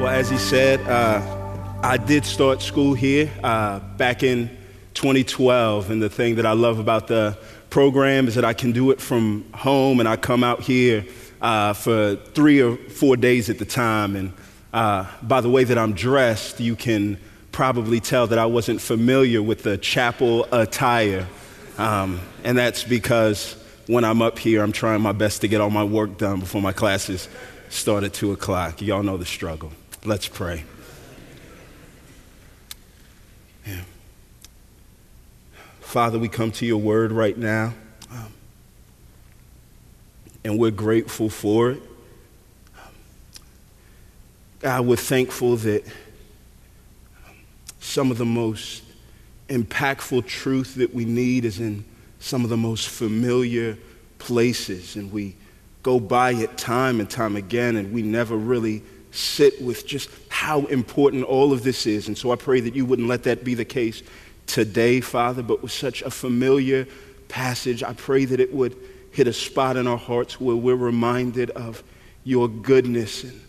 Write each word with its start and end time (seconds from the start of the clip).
Well, 0.00 0.08
as 0.08 0.30
he 0.30 0.38
said, 0.38 0.80
uh, 0.88 1.20
I 1.82 1.98
did 1.98 2.24
start 2.24 2.62
school 2.62 2.94
here 2.94 3.30
uh, 3.44 3.80
back 3.98 4.22
in 4.22 4.48
2012, 4.94 5.90
and 5.90 6.00
the 6.00 6.08
thing 6.08 6.36
that 6.36 6.46
I 6.46 6.52
love 6.52 6.78
about 6.78 7.06
the 7.06 7.36
program 7.68 8.26
is 8.26 8.34
that 8.36 8.44
I 8.46 8.54
can 8.54 8.72
do 8.72 8.92
it 8.92 9.00
from 9.02 9.44
home, 9.52 10.00
and 10.00 10.08
I 10.08 10.16
come 10.16 10.42
out 10.42 10.62
here 10.62 11.04
uh, 11.42 11.74
for 11.74 12.16
three 12.16 12.62
or 12.62 12.78
four 12.78 13.14
days 13.18 13.50
at 13.50 13.58
the 13.58 13.66
time. 13.66 14.16
And 14.16 14.32
uh, 14.72 15.06
by 15.20 15.42
the 15.42 15.50
way 15.50 15.64
that 15.64 15.76
I'm 15.76 15.92
dressed, 15.92 16.60
you 16.60 16.76
can 16.76 17.18
probably 17.52 18.00
tell 18.00 18.26
that 18.28 18.38
I 18.38 18.46
wasn't 18.46 18.80
familiar 18.80 19.42
with 19.42 19.64
the 19.64 19.76
chapel 19.76 20.48
attire. 20.50 21.26
Um, 21.76 22.22
and 22.42 22.56
that's 22.56 22.84
because 22.84 23.62
when 23.86 24.04
I'm 24.04 24.22
up 24.22 24.38
here, 24.38 24.62
I'm 24.62 24.72
trying 24.72 25.02
my 25.02 25.12
best 25.12 25.42
to 25.42 25.48
get 25.48 25.60
all 25.60 25.68
my 25.68 25.84
work 25.84 26.16
done 26.16 26.40
before 26.40 26.62
my 26.62 26.72
classes 26.72 27.28
start 27.68 28.02
at 28.02 28.14
2 28.14 28.32
o'clock. 28.32 28.80
Y'all 28.80 29.02
know 29.02 29.18
the 29.18 29.26
struggle. 29.26 29.72
Let's 30.02 30.28
pray. 30.28 30.64
Yeah. 33.66 33.82
Father, 35.80 36.18
we 36.18 36.26
come 36.26 36.50
to 36.52 36.64
your 36.64 36.78
word 36.78 37.12
right 37.12 37.36
now, 37.36 37.74
um, 38.10 38.32
and 40.42 40.58
we're 40.58 40.70
grateful 40.70 41.28
for 41.28 41.72
it. 41.72 41.82
God, 44.60 44.86
we're 44.86 44.96
thankful 44.96 45.56
that 45.56 45.84
some 47.80 48.10
of 48.10 48.16
the 48.16 48.24
most 48.24 48.82
impactful 49.50 50.26
truth 50.26 50.76
that 50.76 50.94
we 50.94 51.04
need 51.04 51.44
is 51.44 51.60
in 51.60 51.84
some 52.20 52.42
of 52.42 52.48
the 52.48 52.56
most 52.56 52.88
familiar 52.88 53.76
places, 54.18 54.96
and 54.96 55.12
we 55.12 55.34
go 55.82 56.00
by 56.00 56.32
it 56.32 56.56
time 56.56 57.00
and 57.00 57.10
time 57.10 57.36
again, 57.36 57.76
and 57.76 57.92
we 57.92 58.00
never 58.00 58.34
really 58.34 58.82
sit 59.10 59.60
with 59.60 59.86
just 59.86 60.10
how 60.28 60.66
important 60.66 61.24
all 61.24 61.52
of 61.52 61.62
this 61.62 61.86
is. 61.86 62.08
And 62.08 62.16
so 62.16 62.30
I 62.30 62.36
pray 62.36 62.60
that 62.60 62.74
you 62.74 62.86
wouldn't 62.86 63.08
let 63.08 63.24
that 63.24 63.44
be 63.44 63.54
the 63.54 63.64
case 63.64 64.02
today, 64.46 65.00
Father, 65.00 65.42
but 65.42 65.62
with 65.62 65.72
such 65.72 66.02
a 66.02 66.10
familiar 66.10 66.86
passage, 67.28 67.82
I 67.82 67.92
pray 67.94 68.24
that 68.24 68.40
it 68.40 68.52
would 68.52 68.76
hit 69.12 69.26
a 69.26 69.32
spot 69.32 69.76
in 69.76 69.86
our 69.86 69.98
hearts 69.98 70.40
where 70.40 70.56
we're 70.56 70.76
reminded 70.76 71.50
of 71.50 71.82
your 72.24 72.48
goodness 72.48 73.24
and 73.24 73.40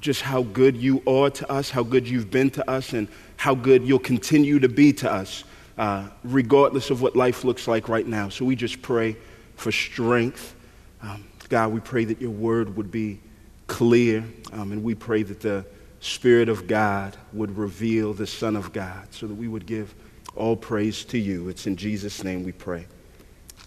just 0.00 0.20
how 0.20 0.42
good 0.42 0.76
you 0.76 1.02
are 1.06 1.30
to 1.30 1.50
us, 1.50 1.70
how 1.70 1.82
good 1.82 2.08
you've 2.08 2.30
been 2.30 2.50
to 2.50 2.70
us, 2.70 2.92
and 2.92 3.08
how 3.36 3.54
good 3.54 3.82
you'll 3.86 3.98
continue 3.98 4.58
to 4.58 4.68
be 4.68 4.92
to 4.92 5.10
us, 5.10 5.44
uh, 5.78 6.08
regardless 6.22 6.90
of 6.90 7.00
what 7.00 7.16
life 7.16 7.44
looks 7.44 7.66
like 7.66 7.88
right 7.88 8.06
now. 8.06 8.28
So 8.28 8.44
we 8.44 8.56
just 8.56 8.82
pray 8.82 9.16
for 9.56 9.72
strength. 9.72 10.54
Um, 11.02 11.24
God, 11.48 11.72
we 11.72 11.80
pray 11.80 12.04
that 12.04 12.20
your 12.20 12.30
word 12.30 12.76
would 12.76 12.90
be 12.90 13.20
clear, 13.66 14.24
um, 14.52 14.72
and 14.72 14.82
we 14.82 14.94
pray 14.94 15.22
that 15.22 15.40
the 15.40 15.64
Spirit 16.00 16.48
of 16.48 16.66
God 16.66 17.16
would 17.32 17.56
reveal 17.56 18.12
the 18.12 18.26
Son 18.26 18.56
of 18.56 18.72
God 18.72 19.08
so 19.10 19.26
that 19.26 19.34
we 19.34 19.48
would 19.48 19.66
give 19.66 19.94
all 20.36 20.56
praise 20.56 21.04
to 21.06 21.18
you. 21.18 21.48
It's 21.48 21.66
in 21.66 21.76
Jesus' 21.76 22.22
name 22.22 22.44
we 22.44 22.52
pray. 22.52 22.86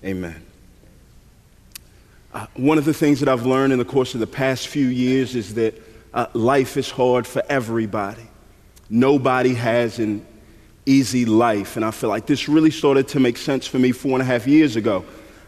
Amen. 0.03 0.46
Uh, 2.34 2.46
one 2.56 2.78
of 2.78 2.86
the 2.86 2.94
things 2.94 3.19
that 3.22 3.30
I've 3.30 3.46
learned 3.46 3.74
in 3.74 3.80
the 3.80 3.86
course 3.86 4.13
of 4.13 4.19
the 4.19 4.28
past 4.28 4.68
few 4.68 4.88
years 4.88 5.36
is 5.36 5.56
that 5.56 5.81
uh, 6.13 6.28
life 6.34 6.78
is 6.78 6.91
hard 6.91 7.25
for 7.25 7.41
everybody. 7.50 8.28
Nobody 8.90 9.53
has 9.56 10.00
an 10.00 10.25
easy 10.86 11.25
life. 11.25 11.75
And 11.75 11.86
I 11.86 11.91
feel 11.91 12.09
like 12.09 12.25
this 12.25 12.47
really 12.47 12.72
started 12.72 13.07
to 13.09 13.19
make 13.19 13.38
sense 13.38 13.66
for 13.66 13.80
me 13.80 13.91
four 13.91 14.13
and 14.13 14.22
a 14.22 14.25
half 14.25 14.46
years 14.46 14.75
ago. 14.75 15.06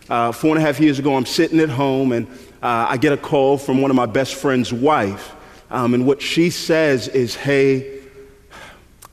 Uh, 0.09 0.31
four 0.31 0.55
and 0.55 0.63
a 0.63 0.65
half 0.65 0.79
years 0.79 0.99
ago, 0.99 1.15
I'm 1.15 1.25
sitting 1.25 1.59
at 1.59 1.69
home 1.69 2.11
and 2.11 2.27
uh, 2.61 2.87
I 2.89 2.97
get 2.97 3.13
a 3.13 3.17
call 3.17 3.57
from 3.57 3.81
one 3.81 3.89
of 3.91 3.95
my 3.95 4.05
best 4.05 4.35
friend's 4.35 4.73
wife. 4.73 5.35
Um, 5.71 5.93
and 5.93 6.05
what 6.05 6.21
she 6.21 6.49
says 6.49 7.07
is, 7.07 7.35
Hey, 7.35 8.01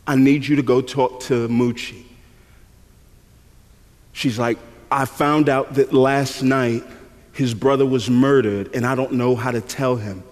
I 0.06 0.16
need 0.16 0.46
you 0.46 0.56
to 0.56 0.62
go 0.62 0.80
talk 0.80 1.20
to 1.22 1.48
Moochie. 1.48 2.04
She's 4.12 4.38
like, 4.38 4.58
I 4.90 5.04
found 5.04 5.48
out 5.48 5.74
that 5.74 5.92
last 5.92 6.42
night 6.42 6.84
his 7.32 7.52
brother 7.52 7.84
was 7.84 8.08
murdered 8.08 8.74
and 8.74 8.86
I 8.86 8.94
don't 8.94 9.12
know 9.12 9.36
how 9.36 9.50
to 9.50 9.60
tell 9.60 9.96
him. 9.96 10.22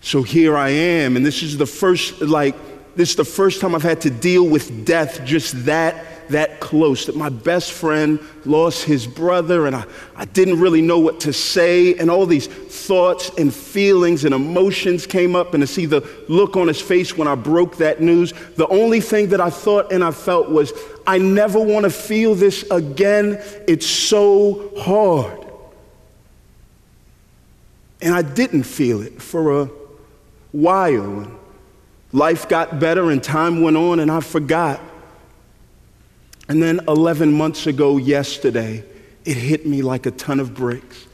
So 0.00 0.22
here 0.22 0.56
I 0.56 0.70
am, 0.70 1.16
and 1.16 1.24
this 1.24 1.42
is 1.42 1.56
the 1.56 1.66
first, 1.66 2.20
like, 2.20 2.56
this 2.96 3.10
is 3.10 3.16
the 3.16 3.24
first 3.24 3.60
time 3.60 3.74
I've 3.74 3.82
had 3.82 4.00
to 4.02 4.10
deal 4.10 4.46
with 4.46 4.84
death 4.84 5.24
just 5.24 5.64
that 5.66 6.06
that 6.28 6.60
close 6.60 7.06
that 7.06 7.16
my 7.16 7.28
best 7.28 7.72
friend 7.72 8.18
lost 8.44 8.84
his 8.84 9.06
brother 9.06 9.66
and 9.66 9.76
I, 9.76 9.84
I 10.16 10.24
didn't 10.24 10.60
really 10.60 10.80
know 10.80 10.98
what 10.98 11.20
to 11.20 11.32
say 11.32 11.94
and 11.96 12.10
all 12.10 12.24
these 12.26 12.46
thoughts 12.46 13.30
and 13.36 13.52
feelings 13.52 14.24
and 14.24 14.32
emotions 14.32 15.06
came 15.06 15.36
up 15.36 15.52
and 15.52 15.62
to 15.62 15.66
see 15.66 15.84
the 15.84 16.08
look 16.28 16.56
on 16.56 16.68
his 16.68 16.80
face 16.80 17.16
when 17.18 17.28
I 17.28 17.34
broke 17.34 17.76
that 17.78 18.00
news 18.00 18.32
the 18.56 18.68
only 18.68 19.00
thing 19.00 19.28
that 19.30 19.40
I 19.40 19.50
thought 19.50 19.92
and 19.92 20.02
I 20.02 20.10
felt 20.10 20.48
was 20.48 20.72
I 21.06 21.18
never 21.18 21.60
want 21.60 21.84
to 21.84 21.90
feel 21.90 22.34
this 22.34 22.64
again 22.70 23.38
it's 23.66 23.86
so 23.86 24.72
hard 24.78 25.42
and 28.02 28.14
I 28.14 28.22
didn't 28.22 28.64
feel 28.64 29.00
it 29.00 29.22
for 29.22 29.62
a 29.62 29.70
while. 30.50 31.30
Life 32.12 32.48
got 32.48 32.78
better 32.78 33.10
and 33.10 33.22
time 33.22 33.62
went 33.62 33.76
on 33.76 34.00
and 34.00 34.10
I 34.10 34.20
forgot. 34.20 34.80
And 36.48 36.62
then 36.62 36.80
11 36.86 37.32
months 37.32 37.66
ago, 37.66 37.96
yesterday, 37.96 38.84
it 39.24 39.36
hit 39.36 39.66
me 39.66 39.82
like 39.82 40.06
a 40.06 40.10
ton 40.10 40.40
of 40.40 40.54
bricks 40.54 41.06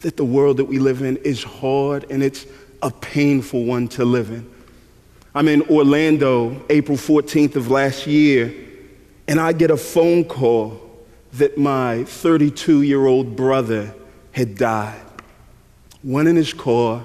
that 0.00 0.16
the 0.16 0.24
world 0.24 0.58
that 0.58 0.66
we 0.66 0.78
live 0.78 1.02
in 1.02 1.16
is 1.18 1.42
hard 1.42 2.10
and 2.10 2.22
it's 2.22 2.46
a 2.82 2.90
painful 2.90 3.64
one 3.64 3.88
to 3.88 4.04
live 4.04 4.30
in. 4.30 4.50
I'm 5.34 5.48
in 5.48 5.62
Orlando, 5.62 6.64
April 6.68 6.96
14th 6.96 7.56
of 7.56 7.70
last 7.70 8.06
year, 8.06 8.54
and 9.28 9.40
I 9.40 9.52
get 9.52 9.70
a 9.70 9.76
phone 9.76 10.24
call 10.24 10.80
that 11.34 11.58
my 11.58 12.04
32 12.04 12.82
year 12.82 13.06
old 13.06 13.36
brother 13.36 13.94
had 14.32 14.56
died. 14.56 15.00
Went 16.04 16.28
in 16.28 16.36
his 16.36 16.52
car, 16.52 17.04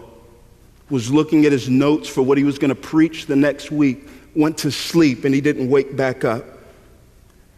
was 0.91 1.11
looking 1.11 1.45
at 1.45 1.51
his 1.51 1.69
notes 1.69 2.07
for 2.07 2.21
what 2.21 2.37
he 2.37 2.43
was 2.43 2.59
going 2.59 2.69
to 2.69 2.75
preach 2.75 3.25
the 3.25 3.35
next 3.35 3.71
week, 3.71 4.07
went 4.35 4.57
to 4.59 4.71
sleep, 4.71 5.25
and 5.25 5.33
he 5.33 5.41
didn't 5.41 5.69
wake 5.69 5.95
back 5.95 6.23
up. 6.23 6.45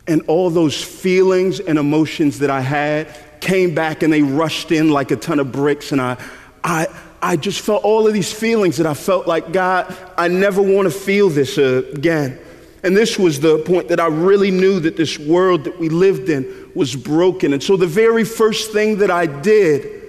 And 0.07 0.21
all 0.27 0.49
those 0.49 0.81
feelings 0.81 1.59
and 1.59 1.79
emotions 1.79 2.39
that 2.39 2.49
I 2.49 2.61
had 2.61 3.13
came 3.41 3.73
back 3.73 4.03
and 4.03 4.13
they 4.13 4.21
rushed 4.21 4.71
in 4.71 4.89
like 4.89 5.11
a 5.11 5.15
ton 5.15 5.39
of 5.39 5.51
bricks. 5.51 5.91
And 5.91 5.99
I, 5.99 6.17
I, 6.63 6.87
I 7.21 7.35
just 7.37 7.61
felt 7.61 7.83
all 7.83 8.07
of 8.07 8.13
these 8.13 8.31
feelings 8.31 8.77
that 8.77 8.85
I 8.85 8.93
felt 8.93 9.27
like, 9.27 9.51
God, 9.51 9.95
I 10.17 10.27
never 10.27 10.61
want 10.61 10.85
to 10.85 10.91
feel 10.91 11.29
this 11.29 11.57
again. 11.57 12.39
And 12.83 12.97
this 12.97 13.17
was 13.17 13.39
the 13.39 13.59
point 13.59 13.87
that 13.87 13.99
I 14.01 14.07
really 14.07 14.51
knew 14.51 14.81
that 14.81 14.97
this 14.97 15.17
world 15.17 15.63
that 15.63 15.79
we 15.79 15.87
lived 15.87 16.29
in 16.29 16.71
was 16.75 16.95
broken. 16.95 17.53
And 17.53 17.63
so 17.63 17.77
the 17.77 17.87
very 17.87 18.25
first 18.25 18.73
thing 18.73 18.97
that 18.97 19.09
I 19.09 19.25
did 19.25 20.02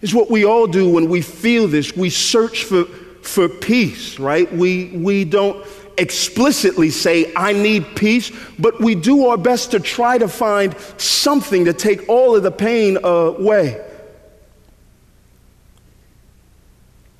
is 0.00 0.14
what 0.14 0.30
we 0.30 0.44
all 0.44 0.66
do 0.66 0.88
when 0.88 1.08
we 1.08 1.20
feel 1.20 1.68
this. 1.68 1.94
We 1.94 2.10
search 2.10 2.64
for, 2.64 2.84
for 2.84 3.48
peace, 3.48 4.18
right? 4.18 4.50
We, 4.52 4.86
we 4.88 5.24
don't 5.24 5.66
explicitly 5.98 6.90
say, 6.90 7.32
I 7.36 7.52
need 7.52 7.94
peace, 7.94 8.32
but 8.58 8.80
we 8.80 8.94
do 8.94 9.26
our 9.26 9.36
best 9.36 9.72
to 9.72 9.80
try 9.80 10.16
to 10.18 10.28
find 10.28 10.74
something 10.96 11.66
to 11.66 11.72
take 11.72 12.08
all 12.08 12.34
of 12.34 12.42
the 12.42 12.50
pain 12.50 12.98
away. 13.02 13.86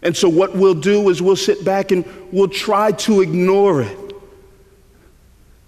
And 0.03 0.17
so, 0.17 0.31
what 0.31 0.57
we'll 0.57 0.75
do 0.75 1.11
is 1.11 1.21
we'll 1.21 1.37
sit 1.37 1.63
back 1.63 1.91
and 1.91 2.07
we'll 2.33 2.49
try 2.49 2.93
to 2.93 3.21
ignore 3.21 3.83
it. 3.83 3.99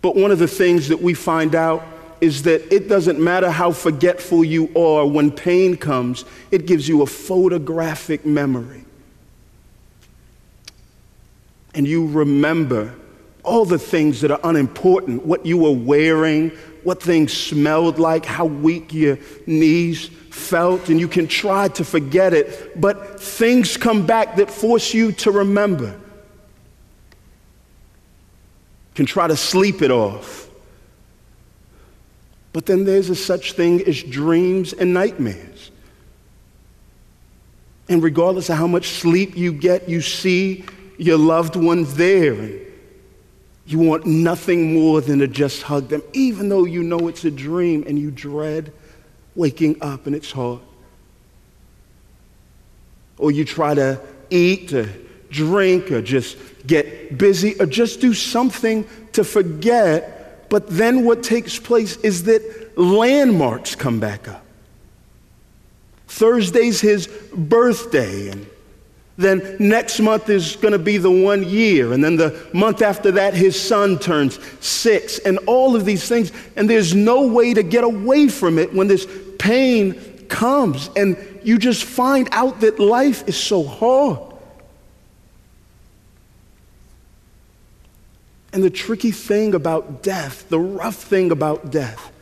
But 0.00 0.16
one 0.16 0.30
of 0.30 0.38
the 0.38 0.48
things 0.48 0.88
that 0.88 1.02
we 1.02 1.12
find 1.12 1.54
out 1.54 1.84
is 2.22 2.44
that 2.44 2.72
it 2.72 2.88
doesn't 2.88 3.18
matter 3.18 3.50
how 3.50 3.72
forgetful 3.72 4.44
you 4.44 4.70
are, 4.76 5.04
when 5.04 5.28
pain 5.28 5.76
comes, 5.76 6.24
it 6.52 6.66
gives 6.66 6.88
you 6.88 7.02
a 7.02 7.06
photographic 7.06 8.24
memory. 8.24 8.84
And 11.74 11.84
you 11.84 12.06
remember 12.06 12.94
all 13.42 13.64
the 13.64 13.78
things 13.78 14.20
that 14.20 14.30
are 14.30 14.38
unimportant 14.44 15.26
what 15.26 15.44
you 15.44 15.58
were 15.58 15.72
wearing, 15.72 16.50
what 16.84 17.02
things 17.02 17.32
smelled 17.32 17.98
like, 17.98 18.24
how 18.24 18.44
weak 18.44 18.94
your 18.94 19.18
knees 19.48 20.06
felt, 20.30 20.90
and 20.90 21.00
you 21.00 21.08
can 21.08 21.26
try 21.26 21.66
to 21.66 21.84
forget 21.84 22.32
it, 22.32 22.80
but 22.80 23.20
things 23.20 23.76
come 23.76 24.06
back 24.06 24.36
that 24.36 24.48
force 24.48 24.94
you 24.94 25.10
to 25.10 25.32
remember. 25.32 25.98
Can 28.94 29.06
try 29.06 29.26
to 29.26 29.36
sleep 29.36 29.82
it 29.82 29.90
off. 29.90 30.51
But 32.52 32.66
then 32.66 32.84
there's 32.84 33.08
a 33.08 33.14
such 33.14 33.52
thing 33.52 33.82
as 33.86 34.02
dreams 34.02 34.72
and 34.72 34.92
nightmares. 34.92 35.70
And 37.88 38.02
regardless 38.02 38.48
of 38.48 38.58
how 38.58 38.66
much 38.66 38.88
sleep 38.88 39.36
you 39.36 39.52
get, 39.52 39.88
you 39.88 40.00
see 40.00 40.64
your 40.98 41.18
loved 41.18 41.56
ones 41.56 41.94
there. 41.94 42.34
And 42.34 42.60
you 43.66 43.78
want 43.78 44.06
nothing 44.06 44.74
more 44.74 45.00
than 45.00 45.20
to 45.20 45.28
just 45.28 45.62
hug 45.62 45.88
them, 45.88 46.02
even 46.12 46.48
though 46.48 46.64
you 46.64 46.82
know 46.82 47.08
it's 47.08 47.24
a 47.24 47.30
dream 47.30 47.84
and 47.86 47.98
you 47.98 48.10
dread 48.10 48.72
waking 49.34 49.82
up 49.82 50.06
and 50.06 50.14
it's 50.14 50.30
hard. 50.30 50.60
Or 53.18 53.30
you 53.30 53.44
try 53.44 53.74
to 53.74 54.00
eat 54.30 54.72
or 54.72 54.88
drink 55.30 55.90
or 55.90 56.02
just 56.02 56.36
get 56.66 57.16
busy 57.16 57.58
or 57.58 57.66
just 57.66 58.00
do 58.00 58.14
something 58.14 58.86
to 59.12 59.24
forget. 59.24 60.21
But 60.52 60.68
then 60.68 61.06
what 61.06 61.22
takes 61.22 61.58
place 61.58 61.96
is 61.96 62.24
that 62.24 62.76
landmarks 62.76 63.74
come 63.74 64.00
back 64.00 64.28
up. 64.28 64.44
Thursday's 66.08 66.78
his 66.78 67.06
birthday, 67.34 68.28
and 68.28 68.46
then 69.16 69.56
next 69.58 69.98
month 69.98 70.28
is 70.28 70.56
going 70.56 70.72
to 70.72 70.78
be 70.78 70.98
the 70.98 71.10
one 71.10 71.42
year. 71.42 71.94
And 71.94 72.04
then 72.04 72.16
the 72.16 72.38
month 72.52 72.82
after 72.82 73.12
that, 73.12 73.32
his 73.32 73.58
son 73.58 73.98
turns 73.98 74.38
six, 74.60 75.18
and 75.20 75.38
all 75.46 75.74
of 75.74 75.86
these 75.86 76.06
things. 76.06 76.32
And 76.54 76.68
there's 76.68 76.94
no 76.94 77.26
way 77.26 77.54
to 77.54 77.62
get 77.62 77.82
away 77.82 78.28
from 78.28 78.58
it 78.58 78.74
when 78.74 78.88
this 78.88 79.06
pain 79.38 80.26
comes. 80.28 80.90
And 80.96 81.16
you 81.42 81.56
just 81.56 81.82
find 81.82 82.28
out 82.30 82.60
that 82.60 82.78
life 82.78 83.26
is 83.26 83.38
so 83.38 83.64
hard. 83.64 84.31
And 88.52 88.62
the 88.62 88.70
tricky 88.70 89.10
thing 89.10 89.54
about 89.54 90.02
death, 90.02 90.48
the 90.48 90.58
rough 90.58 90.96
thing 90.96 91.30
about 91.30 91.70
death, 91.70 92.12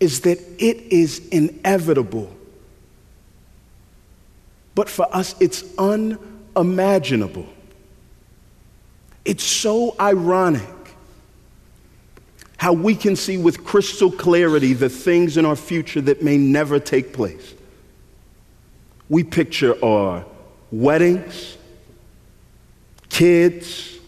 is 0.00 0.22
that 0.22 0.38
it 0.58 0.78
is 0.92 1.28
inevitable. 1.28 2.34
But 4.74 4.88
for 4.88 5.06
us, 5.14 5.36
it's 5.38 5.64
unimaginable. 5.78 7.46
It's 9.24 9.44
so 9.44 9.94
ironic 10.00 10.68
how 12.56 12.72
we 12.72 12.94
can 12.94 13.14
see 13.16 13.36
with 13.36 13.64
crystal 13.64 14.10
clarity 14.10 14.72
the 14.72 14.88
things 14.88 15.36
in 15.36 15.44
our 15.44 15.56
future 15.56 16.00
that 16.00 16.22
may 16.22 16.36
never 16.36 16.80
take 16.80 17.12
place. 17.12 17.54
We 19.08 19.24
picture 19.24 19.76
our 19.84 20.24
weddings, 20.70 21.56
kids, 23.08 23.98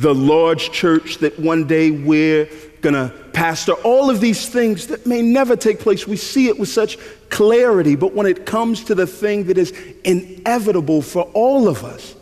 the 0.00 0.14
large 0.14 0.72
church 0.72 1.18
that 1.18 1.38
one 1.38 1.66
day 1.66 1.90
we're 1.90 2.48
going 2.80 2.94
to 2.94 3.14
pastor, 3.34 3.72
all 3.72 4.08
of 4.08 4.20
these 4.20 4.48
things 4.48 4.86
that 4.86 5.06
may 5.06 5.20
never 5.20 5.56
take 5.56 5.78
place. 5.78 6.06
We 6.06 6.16
see 6.16 6.48
it 6.48 6.58
with 6.58 6.70
such 6.70 6.96
clarity, 7.28 7.96
but 7.96 8.14
when 8.14 8.26
it 8.26 8.46
comes 8.46 8.84
to 8.84 8.94
the 8.94 9.06
thing 9.06 9.44
that 9.44 9.58
is 9.58 9.72
inevitable 10.04 11.02
for 11.02 11.22
all 11.34 11.68
of 11.68 11.84
us, 11.84 12.14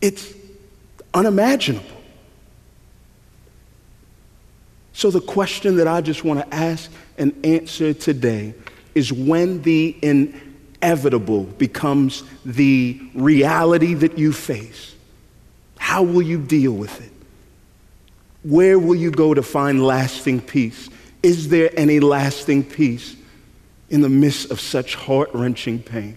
it's 0.00 0.34
unimaginable. 1.14 1.86
So, 4.94 5.10
the 5.10 5.20
question 5.20 5.76
that 5.76 5.88
I 5.88 6.00
just 6.00 6.24
want 6.24 6.40
to 6.40 6.54
ask 6.54 6.90
and 7.16 7.34
answer 7.46 7.94
today 7.94 8.54
is 8.94 9.12
when 9.12 9.62
the 9.62 9.96
inevitable 10.02 11.44
becomes 11.44 12.24
the 12.44 13.00
reality 13.14 13.94
that 13.94 14.18
you 14.18 14.32
face, 14.32 14.94
how 15.82 16.04
will 16.04 16.22
you 16.22 16.38
deal 16.38 16.72
with 16.72 17.02
it? 17.02 17.12
Where 18.44 18.78
will 18.78 18.94
you 18.94 19.10
go 19.10 19.34
to 19.34 19.42
find 19.42 19.84
lasting 19.84 20.40
peace? 20.40 20.88
Is 21.24 21.48
there 21.48 21.70
any 21.76 21.98
lasting 21.98 22.62
peace 22.62 23.16
in 23.90 24.00
the 24.00 24.08
midst 24.08 24.52
of 24.52 24.60
such 24.60 24.94
heart 24.94 25.30
wrenching 25.34 25.82
pain? 25.82 26.16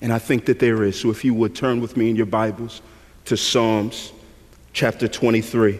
And 0.00 0.14
I 0.14 0.18
think 0.18 0.46
that 0.46 0.60
there 0.60 0.82
is. 0.82 0.98
So 0.98 1.10
if 1.10 1.26
you 1.26 1.34
would 1.34 1.54
turn 1.54 1.82
with 1.82 1.94
me 1.94 2.08
in 2.08 2.16
your 2.16 2.26
Bibles 2.26 2.80
to 3.26 3.36
Psalms 3.36 4.12
chapter 4.72 5.06
23. 5.06 5.78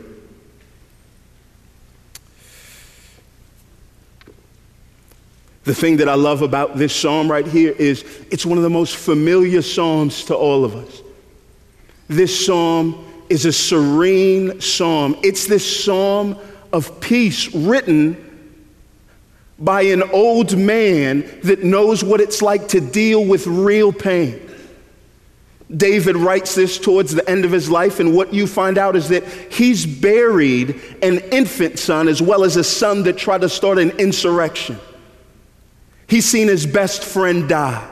The 5.64 5.74
thing 5.74 5.96
that 5.96 6.08
I 6.08 6.14
love 6.16 6.42
about 6.42 6.76
this 6.76 6.94
psalm 6.94 7.30
right 7.30 7.46
here 7.46 7.72
is 7.72 8.04
it's 8.30 8.44
one 8.44 8.58
of 8.58 8.62
the 8.62 8.70
most 8.70 8.94
familiar 8.94 9.62
psalms 9.62 10.26
to 10.26 10.36
all 10.36 10.66
of 10.66 10.76
us. 10.76 11.01
This 12.12 12.44
psalm 12.44 13.06
is 13.30 13.46
a 13.46 13.52
serene 13.52 14.60
psalm. 14.60 15.16
It's 15.22 15.46
this 15.46 15.84
psalm 15.84 16.38
of 16.70 17.00
peace 17.00 17.54
written 17.54 18.28
by 19.58 19.82
an 19.82 20.02
old 20.02 20.58
man 20.58 21.20
that 21.44 21.64
knows 21.64 22.04
what 22.04 22.20
it's 22.20 22.42
like 22.42 22.68
to 22.68 22.80
deal 22.80 23.24
with 23.24 23.46
real 23.46 23.92
pain. 23.94 24.38
David 25.74 26.16
writes 26.16 26.54
this 26.54 26.76
towards 26.78 27.14
the 27.14 27.26
end 27.30 27.46
of 27.46 27.52
his 27.52 27.70
life, 27.70 27.98
and 27.98 28.14
what 28.14 28.34
you 28.34 28.46
find 28.46 28.76
out 28.76 28.94
is 28.94 29.08
that 29.08 29.26
he's 29.50 29.86
buried 29.86 30.78
an 31.00 31.18
infant 31.30 31.78
son 31.78 32.08
as 32.08 32.20
well 32.20 32.44
as 32.44 32.58
a 32.58 32.64
son 32.64 33.04
that 33.04 33.16
tried 33.16 33.40
to 33.40 33.48
start 33.48 33.78
an 33.78 33.90
insurrection. 33.92 34.78
He's 36.06 36.26
seen 36.26 36.48
his 36.48 36.66
best 36.66 37.02
friend 37.02 37.48
die. 37.48 37.88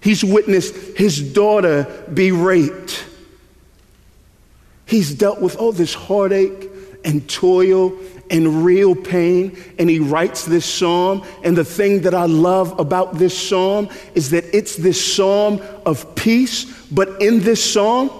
He's 0.00 0.24
witnessed 0.24 0.74
his 0.96 1.32
daughter 1.32 2.04
be 2.12 2.32
raped. 2.32 3.04
He's 4.86 5.12
dealt 5.12 5.40
with 5.40 5.56
all 5.56 5.72
this 5.72 5.92
heartache 5.92 6.70
and 7.04 7.28
toil 7.28 7.92
and 8.30 8.64
real 8.64 8.94
pain, 8.94 9.56
and 9.78 9.88
he 9.88 9.98
writes 9.98 10.44
this 10.44 10.64
psalm. 10.64 11.24
And 11.44 11.56
the 11.56 11.64
thing 11.64 12.02
that 12.02 12.14
I 12.14 12.26
love 12.26 12.78
about 12.78 13.14
this 13.14 13.36
psalm 13.36 13.88
is 14.14 14.30
that 14.30 14.44
it's 14.56 14.76
this 14.76 15.14
psalm 15.14 15.60
of 15.84 16.14
peace, 16.14 16.64
but 16.90 17.20
in 17.20 17.40
this 17.40 17.72
psalm, 17.72 18.10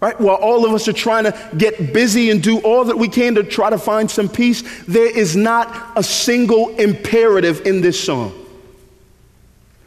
right, 0.00 0.18
while 0.20 0.36
all 0.36 0.66
of 0.66 0.74
us 0.74 0.88
are 0.88 0.92
trying 0.92 1.24
to 1.24 1.50
get 1.56 1.92
busy 1.92 2.30
and 2.30 2.42
do 2.42 2.58
all 2.60 2.84
that 2.84 2.98
we 2.98 3.08
can 3.08 3.34
to 3.36 3.42
try 3.42 3.70
to 3.70 3.78
find 3.78 4.10
some 4.10 4.28
peace, 4.28 4.62
there 4.86 5.16
is 5.16 5.36
not 5.36 5.92
a 5.96 6.02
single 6.02 6.70
imperative 6.76 7.66
in 7.66 7.80
this 7.80 8.02
psalm. 8.02 8.32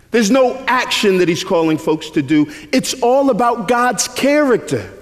There's 0.10 0.32
no 0.32 0.56
action 0.68 1.18
that 1.18 1.28
he's 1.28 1.44
calling 1.44 1.78
folks 1.78 2.10
to 2.12 2.22
do. 2.22 2.52
It's 2.72 3.00
all 3.02 3.30
about 3.30 3.68
God's 3.68 4.08
character. 4.08 4.94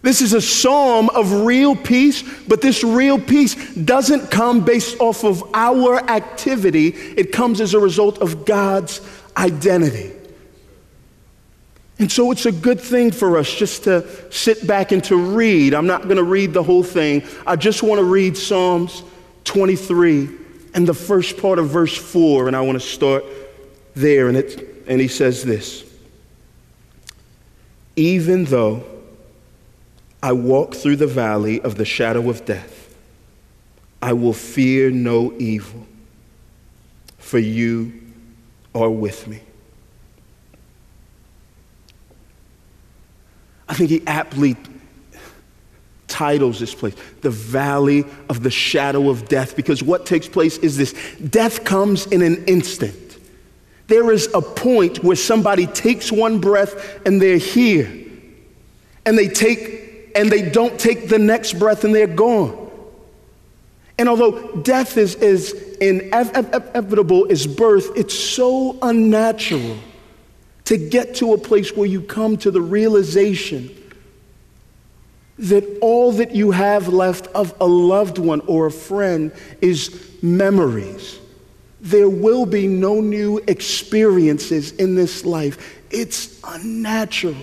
This 0.00 0.22
is 0.22 0.32
a 0.32 0.40
psalm 0.40 1.10
of 1.10 1.44
real 1.44 1.74
peace, 1.74 2.22
but 2.46 2.60
this 2.60 2.84
real 2.84 3.20
peace 3.20 3.74
doesn't 3.74 4.30
come 4.30 4.64
based 4.64 5.00
off 5.00 5.24
of 5.24 5.42
our 5.54 5.98
activity, 6.08 6.88
it 6.88 7.32
comes 7.32 7.60
as 7.60 7.74
a 7.74 7.80
result 7.80 8.18
of 8.18 8.44
God's 8.44 9.00
identity. 9.36 10.12
And 11.98 12.10
so 12.10 12.30
it's 12.30 12.46
a 12.46 12.52
good 12.52 12.80
thing 12.80 13.10
for 13.10 13.38
us 13.38 13.52
just 13.52 13.84
to 13.84 14.06
sit 14.32 14.64
back 14.68 14.92
and 14.92 15.02
to 15.04 15.16
read. 15.16 15.74
I'm 15.74 15.88
not 15.88 16.04
going 16.04 16.16
to 16.16 16.22
read 16.22 16.52
the 16.52 16.62
whole 16.62 16.84
thing. 16.84 17.24
I 17.44 17.56
just 17.56 17.82
want 17.82 17.98
to 17.98 18.04
read 18.04 18.36
Psalms 18.36 19.02
23 19.42 20.28
and 20.74 20.86
the 20.86 20.94
first 20.94 21.38
part 21.38 21.58
of 21.58 21.70
verse 21.70 21.96
4, 21.96 22.46
and 22.46 22.54
I 22.54 22.60
want 22.60 22.80
to 22.80 22.86
start 22.86 23.24
there. 23.96 24.28
And, 24.28 24.36
it, 24.36 24.84
and 24.86 25.00
he 25.00 25.08
says 25.08 25.42
this 25.42 25.84
Even 27.96 28.44
though 28.44 28.84
I 30.22 30.32
walk 30.32 30.74
through 30.74 30.96
the 30.96 31.06
valley 31.06 31.60
of 31.60 31.76
the 31.76 31.84
shadow 31.84 32.28
of 32.28 32.44
death. 32.44 32.94
I 34.02 34.12
will 34.12 34.32
fear 34.32 34.90
no 34.90 35.32
evil, 35.38 35.86
for 37.18 37.38
you 37.38 37.92
are 38.74 38.90
with 38.90 39.26
me. 39.26 39.40
I 43.68 43.74
think 43.74 43.90
he 43.90 44.02
aptly 44.06 44.56
titles 46.06 46.58
this 46.58 46.74
place 46.74 46.96
the 47.20 47.30
valley 47.30 48.04
of 48.30 48.42
the 48.42 48.50
shadow 48.50 49.10
of 49.10 49.28
death 49.28 49.54
because 49.54 49.82
what 49.82 50.06
takes 50.06 50.26
place 50.26 50.56
is 50.58 50.76
this 50.76 50.94
death 51.28 51.64
comes 51.64 52.06
in 52.06 52.22
an 52.22 52.44
instant. 52.46 53.18
There 53.88 54.10
is 54.10 54.28
a 54.34 54.42
point 54.42 55.04
where 55.04 55.16
somebody 55.16 55.66
takes 55.66 56.10
one 56.10 56.40
breath 56.40 57.00
and 57.06 57.20
they're 57.22 57.38
here. 57.38 57.90
And 59.06 59.16
they 59.16 59.28
take 59.28 59.87
and 60.14 60.30
they 60.30 60.48
don't 60.50 60.78
take 60.78 61.08
the 61.08 61.18
next 61.18 61.54
breath 61.54 61.84
and 61.84 61.94
they're 61.94 62.06
gone. 62.06 62.66
And 63.98 64.08
although 64.08 64.56
death 64.62 64.96
is, 64.96 65.16
is 65.16 65.52
inevitable 65.80 67.30
as 67.30 67.46
birth, 67.46 67.90
it's 67.96 68.14
so 68.14 68.78
unnatural 68.80 69.76
to 70.66 70.76
get 70.76 71.16
to 71.16 71.32
a 71.32 71.38
place 71.38 71.76
where 71.76 71.86
you 71.86 72.02
come 72.02 72.36
to 72.38 72.50
the 72.50 72.60
realization 72.60 73.74
that 75.38 75.78
all 75.80 76.12
that 76.12 76.34
you 76.34 76.50
have 76.50 76.88
left 76.88 77.26
of 77.28 77.54
a 77.60 77.66
loved 77.66 78.18
one 78.18 78.40
or 78.42 78.66
a 78.66 78.72
friend 78.72 79.32
is 79.60 80.16
memories. 80.22 81.18
There 81.80 82.08
will 82.08 82.44
be 82.44 82.66
no 82.66 83.00
new 83.00 83.38
experiences 83.46 84.72
in 84.72 84.94
this 84.94 85.24
life. 85.24 85.80
It's 85.90 86.40
unnatural. 86.44 87.36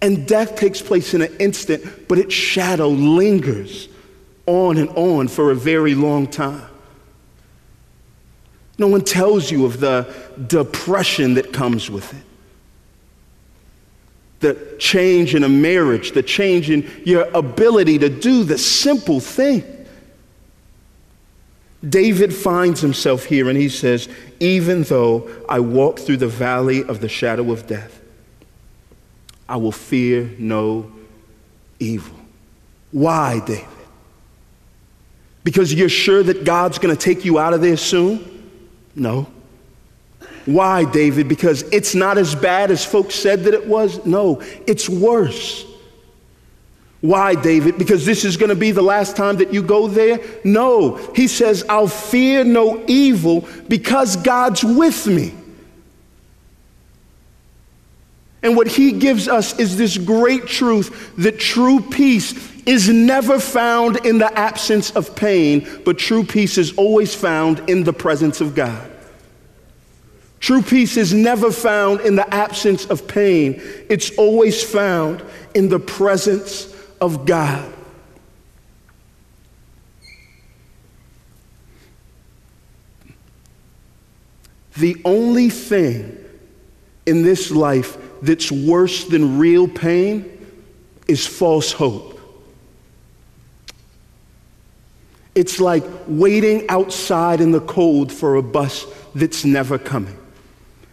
And 0.00 0.28
death 0.28 0.56
takes 0.56 0.80
place 0.80 1.14
in 1.14 1.22
an 1.22 1.36
instant, 1.38 2.08
but 2.08 2.18
its 2.18 2.32
shadow 2.32 2.88
lingers 2.88 3.88
on 4.46 4.76
and 4.78 4.88
on 4.90 5.28
for 5.28 5.50
a 5.50 5.54
very 5.54 5.94
long 5.94 6.26
time. 6.26 6.68
No 8.78 8.86
one 8.86 9.02
tells 9.02 9.50
you 9.50 9.66
of 9.66 9.80
the 9.80 10.14
depression 10.46 11.34
that 11.34 11.52
comes 11.52 11.90
with 11.90 12.14
it 12.14 12.22
the 14.40 14.76
change 14.78 15.34
in 15.34 15.42
a 15.42 15.48
marriage, 15.48 16.12
the 16.12 16.22
change 16.22 16.70
in 16.70 16.88
your 17.04 17.28
ability 17.34 17.98
to 17.98 18.08
do 18.08 18.44
the 18.44 18.58
simple 18.58 19.20
thing. 19.20 19.64
David 21.86 22.34
finds 22.34 22.80
himself 22.80 23.24
here 23.24 23.48
and 23.48 23.58
he 23.58 23.68
says, 23.68 24.08
Even 24.40 24.82
though 24.82 25.28
I 25.48 25.60
walk 25.60 25.98
through 25.98 26.18
the 26.18 26.28
valley 26.28 26.84
of 26.84 27.00
the 27.00 27.08
shadow 27.08 27.50
of 27.52 27.66
death, 27.66 28.00
I 29.48 29.56
will 29.56 29.72
fear 29.72 30.30
no 30.38 30.90
evil. 31.78 32.16
Why, 32.92 33.40
David? 33.40 33.66
Because 35.44 35.72
you're 35.72 35.88
sure 35.88 36.22
that 36.22 36.44
God's 36.44 36.78
going 36.78 36.94
to 36.94 37.00
take 37.00 37.24
you 37.24 37.38
out 37.38 37.54
of 37.54 37.60
there 37.60 37.76
soon? 37.76 38.50
No. 38.94 39.26
Why, 40.44 40.84
David? 40.84 41.28
Because 41.28 41.62
it's 41.72 41.94
not 41.94 42.18
as 42.18 42.34
bad 42.34 42.70
as 42.70 42.84
folks 42.84 43.14
said 43.14 43.44
that 43.44 43.54
it 43.54 43.66
was? 43.66 44.04
No, 44.04 44.42
it's 44.66 44.88
worse. 44.88 45.64
Why, 47.00 47.34
David? 47.34 47.78
Because 47.78 48.04
this 48.04 48.24
is 48.24 48.36
going 48.36 48.48
to 48.48 48.56
be 48.56 48.72
the 48.72 48.82
last 48.82 49.16
time 49.16 49.36
that 49.36 49.54
you 49.54 49.62
go 49.62 49.86
there? 49.86 50.18
No. 50.44 50.96
He 51.14 51.28
says, 51.28 51.64
I'll 51.68 51.86
fear 51.86 52.44
no 52.44 52.84
evil 52.88 53.46
because 53.68 54.16
God's 54.16 54.64
with 54.64 55.06
me. 55.06 55.34
And 58.42 58.56
what 58.56 58.68
he 58.68 58.92
gives 58.92 59.26
us 59.26 59.58
is 59.58 59.76
this 59.76 59.98
great 59.98 60.46
truth 60.46 61.12
that 61.16 61.40
true 61.40 61.80
peace 61.80 62.34
is 62.66 62.88
never 62.88 63.40
found 63.40 64.04
in 64.06 64.18
the 64.18 64.38
absence 64.38 64.90
of 64.92 65.16
pain, 65.16 65.66
but 65.84 65.98
true 65.98 66.22
peace 66.22 66.58
is 66.58 66.72
always 66.76 67.14
found 67.14 67.68
in 67.68 67.82
the 67.82 67.92
presence 67.92 68.40
of 68.40 68.54
God. 68.54 68.90
True 70.38 70.62
peace 70.62 70.96
is 70.96 71.12
never 71.12 71.50
found 71.50 72.00
in 72.02 72.14
the 72.14 72.32
absence 72.32 72.84
of 72.86 73.08
pain, 73.08 73.60
it's 73.88 74.16
always 74.16 74.62
found 74.62 75.24
in 75.54 75.68
the 75.68 75.80
presence 75.80 76.72
of 77.00 77.26
God. 77.26 77.72
The 84.76 85.00
only 85.04 85.50
thing 85.50 86.16
in 87.04 87.22
this 87.22 87.50
life 87.50 87.96
that's 88.22 88.50
worse 88.50 89.04
than 89.04 89.38
real 89.38 89.68
pain 89.68 90.46
is 91.06 91.26
false 91.26 91.72
hope. 91.72 92.20
It's 95.34 95.60
like 95.60 95.84
waiting 96.06 96.68
outside 96.68 97.40
in 97.40 97.52
the 97.52 97.60
cold 97.60 98.12
for 98.12 98.36
a 98.36 98.42
bus 98.42 98.86
that's 99.14 99.44
never 99.44 99.78
coming 99.78 100.16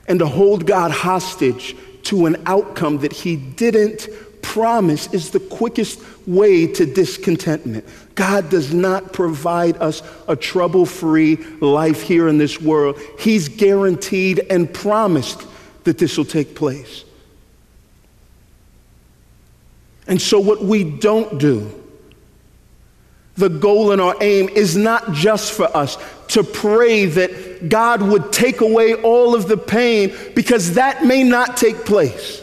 and 0.07 0.19
to 0.19 0.27
hold 0.27 0.65
God 0.65 0.91
hostage 0.91 1.75
to 2.03 2.27
an 2.27 2.41
outcome 2.45 2.99
that 2.99 3.11
He 3.11 3.35
didn't 3.35 4.07
promise 4.41 5.11
is 5.11 5.31
the 5.31 5.39
quickest 5.39 5.99
way 6.27 6.67
to 6.67 6.85
discontentment. 6.85 7.83
God 8.13 8.49
does 8.49 8.73
not 8.73 9.11
provide 9.11 9.77
us 9.77 10.03
a 10.27 10.35
trouble 10.35 10.85
free 10.85 11.37
life 11.59 12.01
here 12.01 12.27
in 12.27 12.37
this 12.37 12.61
world. 12.61 12.99
He's 13.17 13.49
guaranteed 13.49 14.39
and 14.51 14.71
promised 14.71 15.41
that 15.83 15.97
this 15.97 16.17
will 16.17 16.25
take 16.25 16.55
place. 16.55 17.04
And 20.07 20.21
so, 20.21 20.39
what 20.39 20.63
we 20.63 20.83
don't 20.83 21.39
do, 21.39 21.69
the 23.35 23.49
goal 23.49 23.91
and 23.91 24.01
our 24.01 24.15
aim 24.21 24.49
is 24.49 24.77
not 24.77 25.11
just 25.13 25.51
for 25.51 25.65
us 25.75 25.97
to 26.29 26.43
pray 26.43 27.05
that 27.05 27.69
God 27.69 28.01
would 28.01 28.31
take 28.31 28.61
away 28.61 28.95
all 28.95 29.35
of 29.35 29.47
the 29.47 29.57
pain 29.57 30.15
because 30.35 30.75
that 30.75 31.05
may 31.05 31.23
not 31.23 31.57
take 31.57 31.85
place. 31.85 32.41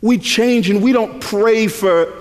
We 0.00 0.18
change 0.18 0.68
and 0.68 0.82
we 0.82 0.92
don't 0.92 1.20
pray 1.20 1.68
for 1.68 2.12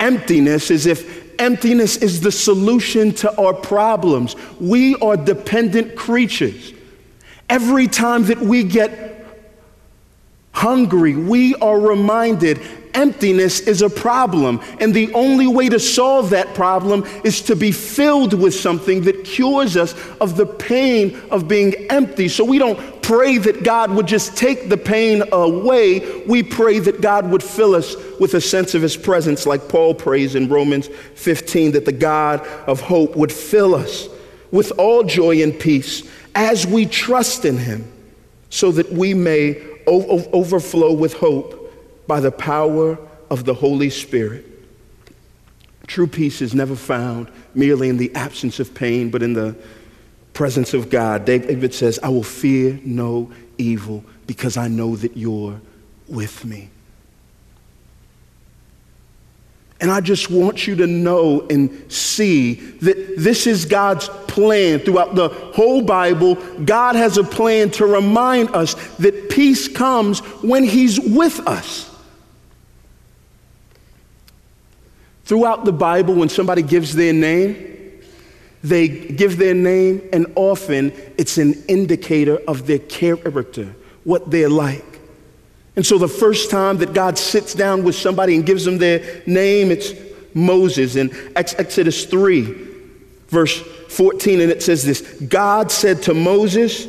emptiness 0.00 0.70
as 0.70 0.86
if 0.86 1.38
emptiness 1.38 1.96
is 1.96 2.20
the 2.20 2.32
solution 2.32 3.12
to 3.12 3.40
our 3.40 3.54
problems. 3.54 4.34
We 4.58 4.96
are 4.96 5.16
dependent 5.16 5.96
creatures. 5.96 6.72
Every 7.48 7.86
time 7.86 8.24
that 8.24 8.38
we 8.38 8.64
get 8.64 9.19
hungry, 10.60 11.16
we 11.16 11.54
are 11.56 11.80
reminded 11.80 12.60
emptiness 12.92 13.60
is 13.60 13.80
a 13.82 13.88
problem. 13.88 14.60
And 14.78 14.92
the 14.92 15.12
only 15.14 15.46
way 15.46 15.68
to 15.68 15.80
solve 15.80 16.30
that 16.30 16.54
problem 16.54 17.04
is 17.24 17.40
to 17.42 17.56
be 17.56 17.72
filled 17.72 18.34
with 18.34 18.54
something 18.54 19.02
that 19.02 19.24
cures 19.24 19.76
us 19.76 19.94
of 20.20 20.36
the 20.36 20.44
pain 20.44 21.18
of 21.30 21.48
being 21.48 21.74
empty. 21.88 22.28
So 22.28 22.44
we 22.44 22.58
don't 22.58 23.02
pray 23.02 23.38
that 23.38 23.62
God 23.62 23.90
would 23.92 24.06
just 24.06 24.36
take 24.36 24.68
the 24.68 24.76
pain 24.76 25.22
away. 25.32 26.24
We 26.26 26.42
pray 26.42 26.78
that 26.80 27.00
God 27.00 27.30
would 27.30 27.42
fill 27.42 27.74
us 27.74 27.96
with 28.18 28.34
a 28.34 28.40
sense 28.40 28.74
of 28.74 28.82
his 28.82 28.96
presence, 28.96 29.46
like 29.46 29.68
Paul 29.68 29.94
prays 29.94 30.34
in 30.34 30.48
Romans 30.48 30.88
15, 31.14 31.72
that 31.72 31.86
the 31.86 31.92
God 31.92 32.46
of 32.66 32.80
hope 32.80 33.16
would 33.16 33.32
fill 33.32 33.74
us 33.74 34.08
with 34.50 34.72
all 34.78 35.04
joy 35.04 35.42
and 35.42 35.58
peace 35.58 36.08
as 36.34 36.66
we 36.66 36.84
trust 36.84 37.44
in 37.44 37.56
him, 37.56 37.90
so 38.50 38.72
that 38.72 38.92
we 38.92 39.14
may 39.14 39.69
overflow 39.86 40.92
with 40.92 41.14
hope 41.14 41.72
by 42.06 42.20
the 42.20 42.30
power 42.30 42.98
of 43.30 43.44
the 43.44 43.54
Holy 43.54 43.90
Spirit. 43.90 44.46
True 45.86 46.06
peace 46.06 46.40
is 46.40 46.54
never 46.54 46.76
found 46.76 47.30
merely 47.54 47.88
in 47.88 47.96
the 47.96 48.14
absence 48.14 48.60
of 48.60 48.74
pain, 48.74 49.10
but 49.10 49.22
in 49.22 49.32
the 49.32 49.56
presence 50.32 50.72
of 50.74 50.90
God. 50.90 51.24
David 51.24 51.74
says, 51.74 51.98
I 52.02 52.08
will 52.08 52.22
fear 52.22 52.78
no 52.84 53.30
evil 53.58 54.04
because 54.26 54.56
I 54.56 54.68
know 54.68 54.96
that 54.96 55.16
you're 55.16 55.60
with 56.08 56.44
me. 56.44 56.70
And 59.80 59.90
I 59.90 60.00
just 60.00 60.30
want 60.30 60.66
you 60.66 60.76
to 60.76 60.86
know 60.86 61.46
and 61.48 61.90
see 61.90 62.54
that 62.54 63.14
this 63.16 63.46
is 63.46 63.64
God's 63.64 64.08
plan 64.28 64.80
throughout 64.80 65.14
the 65.14 65.28
whole 65.28 65.80
Bible. 65.82 66.34
God 66.64 66.96
has 66.96 67.16
a 67.16 67.24
plan 67.24 67.70
to 67.72 67.86
remind 67.86 68.54
us 68.54 68.74
that 68.98 69.30
peace 69.30 69.68
comes 69.68 70.20
when 70.42 70.64
He's 70.64 71.00
with 71.00 71.40
us. 71.46 71.86
Throughout 75.24 75.64
the 75.64 75.72
Bible, 75.72 76.14
when 76.14 76.28
somebody 76.28 76.60
gives 76.60 76.94
their 76.94 77.12
name, 77.12 78.02
they 78.62 78.88
give 78.88 79.38
their 79.38 79.54
name, 79.54 80.06
and 80.12 80.26
often 80.34 80.92
it's 81.16 81.38
an 81.38 81.54
indicator 81.68 82.36
of 82.46 82.66
their 82.66 82.80
character, 82.80 83.74
what 84.04 84.30
they're 84.30 84.50
like. 84.50 84.89
And 85.76 85.86
so 85.86 85.98
the 85.98 86.08
first 86.08 86.50
time 86.50 86.78
that 86.78 86.92
God 86.92 87.16
sits 87.16 87.54
down 87.54 87.84
with 87.84 87.94
somebody 87.94 88.34
and 88.34 88.44
gives 88.44 88.64
them 88.64 88.78
their 88.78 89.22
name, 89.26 89.70
it's 89.70 89.92
Moses 90.34 90.96
in 90.96 91.10
Exodus 91.36 92.04
3, 92.06 92.42
verse 93.28 93.60
14, 93.88 94.40
and 94.40 94.50
it 94.50 94.62
says 94.62 94.84
this 94.84 95.00
God 95.28 95.70
said 95.70 96.02
to 96.04 96.14
Moses, 96.14 96.88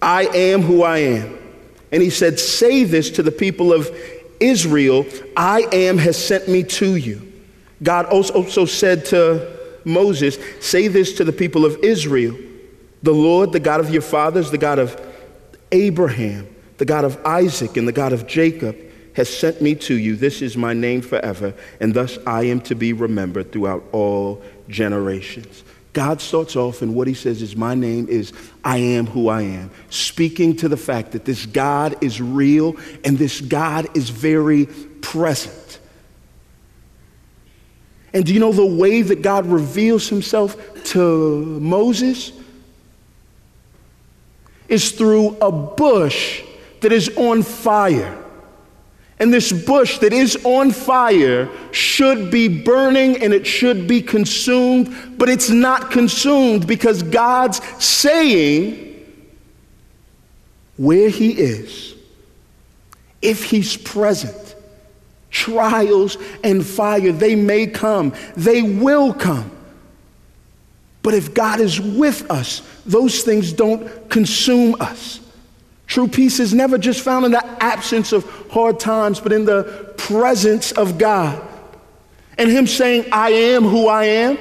I 0.00 0.24
am 0.26 0.62
who 0.62 0.82
I 0.82 0.98
am. 0.98 1.38
And 1.90 2.02
he 2.02 2.10
said, 2.10 2.38
Say 2.38 2.84
this 2.84 3.10
to 3.12 3.22
the 3.22 3.32
people 3.32 3.72
of 3.72 3.90
Israel 4.40 5.06
I 5.36 5.66
am 5.72 5.98
has 5.98 6.22
sent 6.22 6.48
me 6.48 6.62
to 6.64 6.96
you. 6.96 7.32
God 7.82 8.06
also 8.06 8.64
said 8.64 9.04
to 9.06 9.56
Moses, 9.84 10.38
Say 10.60 10.88
this 10.88 11.14
to 11.14 11.24
the 11.24 11.32
people 11.32 11.64
of 11.64 11.78
Israel 11.82 12.36
The 13.02 13.12
Lord, 13.12 13.52
the 13.52 13.60
God 13.60 13.80
of 13.80 13.90
your 13.90 14.02
fathers, 14.02 14.50
the 14.50 14.58
God 14.58 14.78
of 14.78 15.00
Abraham, 15.72 16.48
the 16.78 16.84
God 16.84 17.04
of 17.04 17.24
Isaac, 17.26 17.76
and 17.76 17.86
the 17.86 17.92
God 17.92 18.12
of 18.12 18.26
Jacob, 18.26 18.76
has 19.14 19.28
sent 19.28 19.60
me 19.60 19.74
to 19.74 19.94
you. 19.94 20.14
This 20.14 20.42
is 20.42 20.56
my 20.56 20.72
name 20.72 21.02
forever, 21.02 21.52
and 21.80 21.92
thus 21.92 22.18
I 22.24 22.44
am 22.44 22.60
to 22.62 22.76
be 22.76 22.92
remembered 22.92 23.52
throughout 23.52 23.84
all 23.92 24.42
generations. 24.68 25.64
God 25.92 26.20
starts 26.20 26.54
off, 26.54 26.82
and 26.82 26.94
what 26.94 27.08
he 27.08 27.14
says 27.14 27.42
is, 27.42 27.56
My 27.56 27.74
name 27.74 28.06
is 28.08 28.32
I 28.62 28.78
am 28.78 29.06
who 29.06 29.28
I 29.28 29.42
am, 29.42 29.72
speaking 29.90 30.54
to 30.56 30.68
the 30.68 30.76
fact 30.76 31.12
that 31.12 31.24
this 31.24 31.46
God 31.46 31.96
is 32.02 32.20
real 32.20 32.76
and 33.04 33.18
this 33.18 33.40
God 33.40 33.88
is 33.96 34.08
very 34.08 34.66
present. 35.00 35.80
And 38.12 38.24
do 38.24 38.32
you 38.32 38.38
know 38.38 38.52
the 38.52 38.64
way 38.64 39.02
that 39.02 39.22
God 39.22 39.46
reveals 39.46 40.08
himself 40.08 40.56
to 40.84 41.44
Moses? 41.44 42.32
Is 44.68 44.92
through 44.92 45.36
a 45.38 45.50
bush 45.50 46.44
that 46.80 46.92
is 46.92 47.10
on 47.16 47.42
fire. 47.42 48.24
And 49.20 49.34
this 49.34 49.52
bush 49.52 49.98
that 49.98 50.12
is 50.12 50.38
on 50.44 50.70
fire 50.70 51.50
should 51.72 52.30
be 52.30 52.62
burning 52.62 53.20
and 53.20 53.34
it 53.34 53.46
should 53.46 53.88
be 53.88 54.00
consumed, 54.00 55.18
but 55.18 55.28
it's 55.28 55.50
not 55.50 55.90
consumed 55.90 56.66
because 56.66 57.02
God's 57.02 57.60
saying 57.84 58.88
where 60.76 61.08
He 61.08 61.30
is, 61.30 61.94
if 63.20 63.44
He's 63.44 63.76
present, 63.76 64.54
trials 65.30 66.16
and 66.44 66.64
fire, 66.64 67.10
they 67.10 67.34
may 67.34 67.66
come, 67.66 68.14
they 68.36 68.62
will 68.62 69.12
come. 69.12 69.50
But 71.02 71.14
if 71.14 71.34
God 71.34 71.60
is 71.60 71.80
with 71.80 72.30
us, 72.30 72.62
those 72.86 73.22
things 73.22 73.52
don't 73.52 74.08
consume 74.08 74.76
us. 74.80 75.20
True 75.88 76.06
peace 76.06 76.38
is 76.38 76.54
never 76.54 76.78
just 76.78 77.00
found 77.00 77.24
in 77.24 77.32
the 77.32 77.44
absence 77.62 78.12
of 78.12 78.24
hard 78.50 78.78
times, 78.78 79.18
but 79.18 79.32
in 79.32 79.46
the 79.46 79.94
presence 79.96 80.70
of 80.70 80.98
God. 80.98 81.42
And 82.36 82.50
Him 82.50 82.66
saying, 82.66 83.06
I 83.10 83.30
am 83.30 83.64
who 83.64 83.88
I 83.88 84.04
am. 84.04 84.38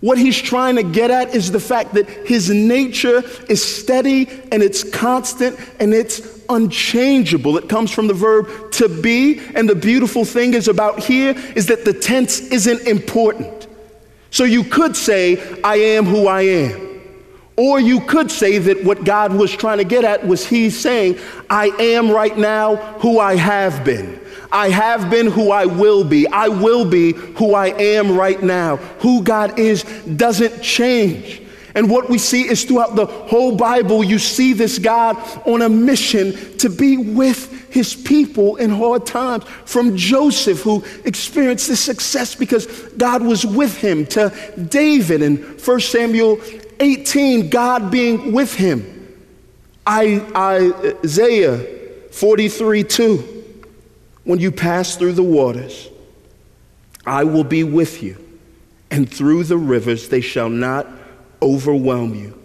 What 0.00 0.16
he's 0.16 0.40
trying 0.40 0.76
to 0.76 0.82
get 0.82 1.10
at 1.10 1.34
is 1.34 1.52
the 1.52 1.60
fact 1.60 1.92
that 1.92 2.08
his 2.08 2.48
nature 2.48 3.22
is 3.50 3.62
steady 3.62 4.28
and 4.50 4.62
it's 4.62 4.82
constant 4.82 5.58
and 5.78 5.92
it's 5.92 6.40
unchangeable. 6.48 7.58
It 7.58 7.68
comes 7.68 7.90
from 7.90 8.06
the 8.06 8.14
verb 8.14 8.72
to 8.72 8.88
be. 8.88 9.40
And 9.54 9.68
the 9.68 9.74
beautiful 9.74 10.24
thing 10.24 10.54
is 10.54 10.68
about 10.68 11.00
here 11.00 11.34
is 11.54 11.66
that 11.66 11.84
the 11.84 11.92
tense 11.92 12.40
isn't 12.40 12.88
important. 12.88 13.68
So 14.30 14.44
you 14.44 14.64
could 14.64 14.96
say, 14.96 15.60
I 15.62 15.76
am 15.76 16.06
who 16.06 16.26
I 16.26 16.42
am. 16.42 16.89
Or 17.60 17.78
you 17.78 18.00
could 18.00 18.30
say 18.30 18.56
that 18.56 18.84
what 18.84 19.04
God 19.04 19.34
was 19.34 19.54
trying 19.54 19.76
to 19.76 19.84
get 19.84 20.02
at 20.02 20.26
was 20.26 20.46
He's 20.46 20.80
saying, 20.80 21.18
I 21.50 21.66
am 21.78 22.10
right 22.10 22.34
now 22.38 22.76
who 23.00 23.18
I 23.18 23.36
have 23.36 23.84
been. 23.84 24.18
I 24.50 24.70
have 24.70 25.10
been 25.10 25.26
who 25.26 25.50
I 25.50 25.66
will 25.66 26.02
be. 26.02 26.26
I 26.26 26.48
will 26.48 26.88
be 26.88 27.12
who 27.12 27.52
I 27.52 27.66
am 27.78 28.16
right 28.16 28.42
now. 28.42 28.76
Who 29.00 29.22
God 29.22 29.58
is 29.58 29.82
doesn't 29.82 30.62
change. 30.62 31.42
And 31.74 31.90
what 31.90 32.08
we 32.08 32.16
see 32.16 32.48
is 32.48 32.64
throughout 32.64 32.96
the 32.96 33.04
whole 33.04 33.54
Bible, 33.54 34.02
you 34.02 34.18
see 34.18 34.54
this 34.54 34.78
God 34.78 35.18
on 35.46 35.60
a 35.60 35.68
mission 35.68 36.56
to 36.60 36.70
be 36.70 36.96
with 36.96 37.70
his 37.70 37.94
people 37.94 38.56
in 38.56 38.70
hard 38.70 39.04
times. 39.04 39.44
From 39.66 39.98
Joseph, 39.98 40.62
who 40.62 40.82
experienced 41.04 41.68
this 41.68 41.80
success 41.80 42.34
because 42.34 42.66
God 42.96 43.22
was 43.22 43.44
with 43.44 43.76
him, 43.76 44.06
to 44.06 44.32
David 44.70 45.20
in 45.20 45.36
1 45.36 45.80
Samuel 45.80 46.40
18, 46.80 47.50
God 47.50 47.90
being 47.90 48.32
with 48.32 48.54
him. 48.54 48.96
I, 49.86 50.86
Isaiah 51.04 51.58
43 52.10 52.84
2. 52.84 53.36
When 54.24 54.38
you 54.38 54.50
pass 54.50 54.96
through 54.96 55.12
the 55.12 55.22
waters, 55.22 55.88
I 57.06 57.24
will 57.24 57.44
be 57.44 57.64
with 57.64 58.02
you, 58.02 58.16
and 58.90 59.10
through 59.10 59.44
the 59.44 59.56
rivers 59.56 60.08
they 60.08 60.20
shall 60.20 60.50
not 60.50 60.86
overwhelm 61.42 62.14
you. 62.14 62.38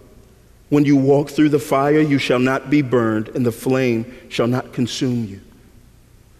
When 0.68 0.84
you 0.84 0.96
walk 0.96 1.30
through 1.30 1.50
the 1.50 1.58
fire, 1.58 2.00
you 2.00 2.18
shall 2.18 2.38
not 2.38 2.70
be 2.70 2.82
burned, 2.82 3.28
and 3.28 3.46
the 3.46 3.52
flame 3.52 4.12
shall 4.28 4.46
not 4.46 4.72
consume 4.72 5.24
you. 5.26 5.40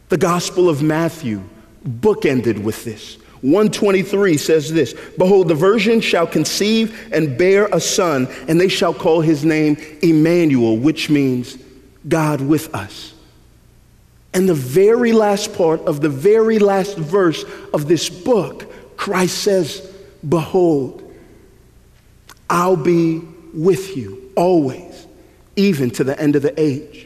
The 0.08 0.16
Gospel 0.16 0.68
of 0.68 0.82
Matthew 0.82 1.42
bookended 1.86 2.62
with 2.62 2.84
this. 2.84 3.18
123 3.46 4.36
says 4.38 4.72
this 4.72 4.92
Behold, 5.16 5.46
the 5.46 5.54
virgin 5.54 6.00
shall 6.00 6.26
conceive 6.26 7.08
and 7.12 7.38
bear 7.38 7.66
a 7.66 7.80
son, 7.80 8.26
and 8.48 8.60
they 8.60 8.66
shall 8.66 8.92
call 8.92 9.20
his 9.20 9.44
name 9.44 9.76
Emmanuel, 10.02 10.76
which 10.76 11.08
means 11.08 11.56
God 12.08 12.40
with 12.40 12.74
us. 12.74 13.14
And 14.34 14.48
the 14.48 14.54
very 14.54 15.12
last 15.12 15.54
part 15.54 15.80
of 15.82 16.00
the 16.00 16.08
very 16.08 16.58
last 16.58 16.96
verse 16.96 17.44
of 17.72 17.86
this 17.86 18.10
book, 18.10 18.96
Christ 18.96 19.38
says, 19.38 19.94
Behold, 20.28 21.08
I'll 22.50 22.76
be 22.76 23.22
with 23.54 23.96
you 23.96 24.32
always, 24.34 25.06
even 25.54 25.90
to 25.92 26.04
the 26.04 26.20
end 26.20 26.34
of 26.34 26.42
the 26.42 26.60
age. 26.60 27.05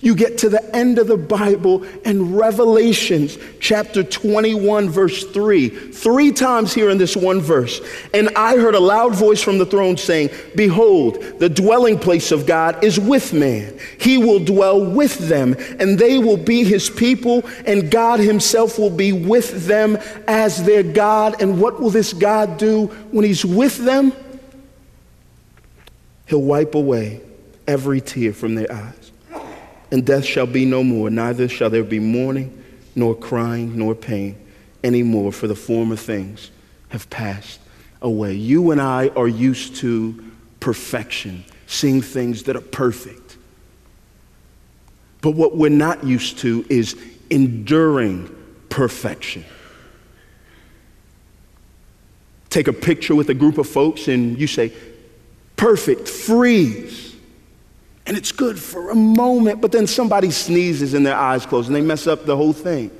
You 0.00 0.14
get 0.14 0.38
to 0.38 0.48
the 0.48 0.76
end 0.76 0.98
of 0.98 1.08
the 1.08 1.16
Bible 1.16 1.84
and 2.04 2.38
Revelations 2.38 3.36
chapter 3.58 4.04
21, 4.04 4.88
verse 4.90 5.24
3, 5.24 5.68
three 5.68 6.30
times 6.30 6.72
here 6.72 6.88
in 6.88 6.98
this 6.98 7.16
one 7.16 7.40
verse. 7.40 7.80
And 8.14 8.28
I 8.36 8.56
heard 8.58 8.76
a 8.76 8.80
loud 8.80 9.16
voice 9.16 9.42
from 9.42 9.58
the 9.58 9.66
throne 9.66 9.96
saying, 9.96 10.30
Behold, 10.54 11.20
the 11.40 11.48
dwelling 11.48 11.98
place 11.98 12.30
of 12.30 12.46
God 12.46 12.84
is 12.84 13.00
with 13.00 13.32
man. 13.32 13.76
He 13.98 14.18
will 14.18 14.38
dwell 14.38 14.84
with 14.84 15.18
them, 15.18 15.56
and 15.80 15.98
they 15.98 16.18
will 16.18 16.36
be 16.36 16.62
his 16.62 16.88
people, 16.88 17.44
and 17.66 17.90
God 17.90 18.20
himself 18.20 18.78
will 18.78 18.90
be 18.90 19.12
with 19.12 19.66
them 19.66 19.98
as 20.28 20.62
their 20.62 20.84
God. 20.84 21.42
And 21.42 21.60
what 21.60 21.80
will 21.80 21.90
this 21.90 22.12
God 22.12 22.56
do 22.56 22.86
when 23.10 23.24
he's 23.24 23.44
with 23.44 23.78
them? 23.78 24.12
He'll 26.26 26.42
wipe 26.42 26.76
away 26.76 27.20
every 27.66 28.00
tear 28.00 28.32
from 28.32 28.54
their 28.54 28.72
eyes 28.72 29.07
and 29.90 30.04
death 30.04 30.24
shall 30.24 30.46
be 30.46 30.64
no 30.64 30.84
more, 30.84 31.10
neither 31.10 31.48
shall 31.48 31.70
there 31.70 31.84
be 31.84 31.98
mourning, 31.98 32.64
nor 32.94 33.14
crying, 33.14 33.78
nor 33.78 33.94
pain 33.94 34.36
anymore, 34.84 35.32
for 35.32 35.46
the 35.46 35.54
former 35.54 35.96
things 35.96 36.50
have 36.88 37.08
passed 37.10 37.60
away. 38.02 38.34
You 38.34 38.70
and 38.70 38.80
I 38.80 39.08
are 39.08 39.28
used 39.28 39.76
to 39.76 40.24
perfection, 40.60 41.44
seeing 41.66 42.02
things 42.02 42.44
that 42.44 42.56
are 42.56 42.60
perfect. 42.60 43.36
But 45.20 45.32
what 45.32 45.56
we're 45.56 45.70
not 45.70 46.04
used 46.04 46.38
to 46.38 46.64
is 46.68 46.96
enduring 47.30 48.34
perfection. 48.68 49.44
Take 52.50 52.68
a 52.68 52.72
picture 52.72 53.14
with 53.14 53.28
a 53.28 53.34
group 53.34 53.58
of 53.58 53.68
folks 53.68 54.08
and 54.08 54.38
you 54.38 54.46
say, 54.46 54.72
perfect, 55.56 56.08
freeze. 56.08 57.07
And 58.08 58.16
it's 58.16 58.32
good 58.32 58.58
for 58.58 58.90
a 58.90 58.94
moment, 58.94 59.60
but 59.60 59.70
then 59.70 59.86
somebody 59.86 60.30
sneezes 60.30 60.94
and 60.94 61.04
their 61.04 61.14
eyes 61.14 61.44
close 61.44 61.66
and 61.66 61.76
they 61.76 61.82
mess 61.82 62.06
up 62.06 62.24
the 62.24 62.34
whole 62.34 62.54
thing. 62.54 62.90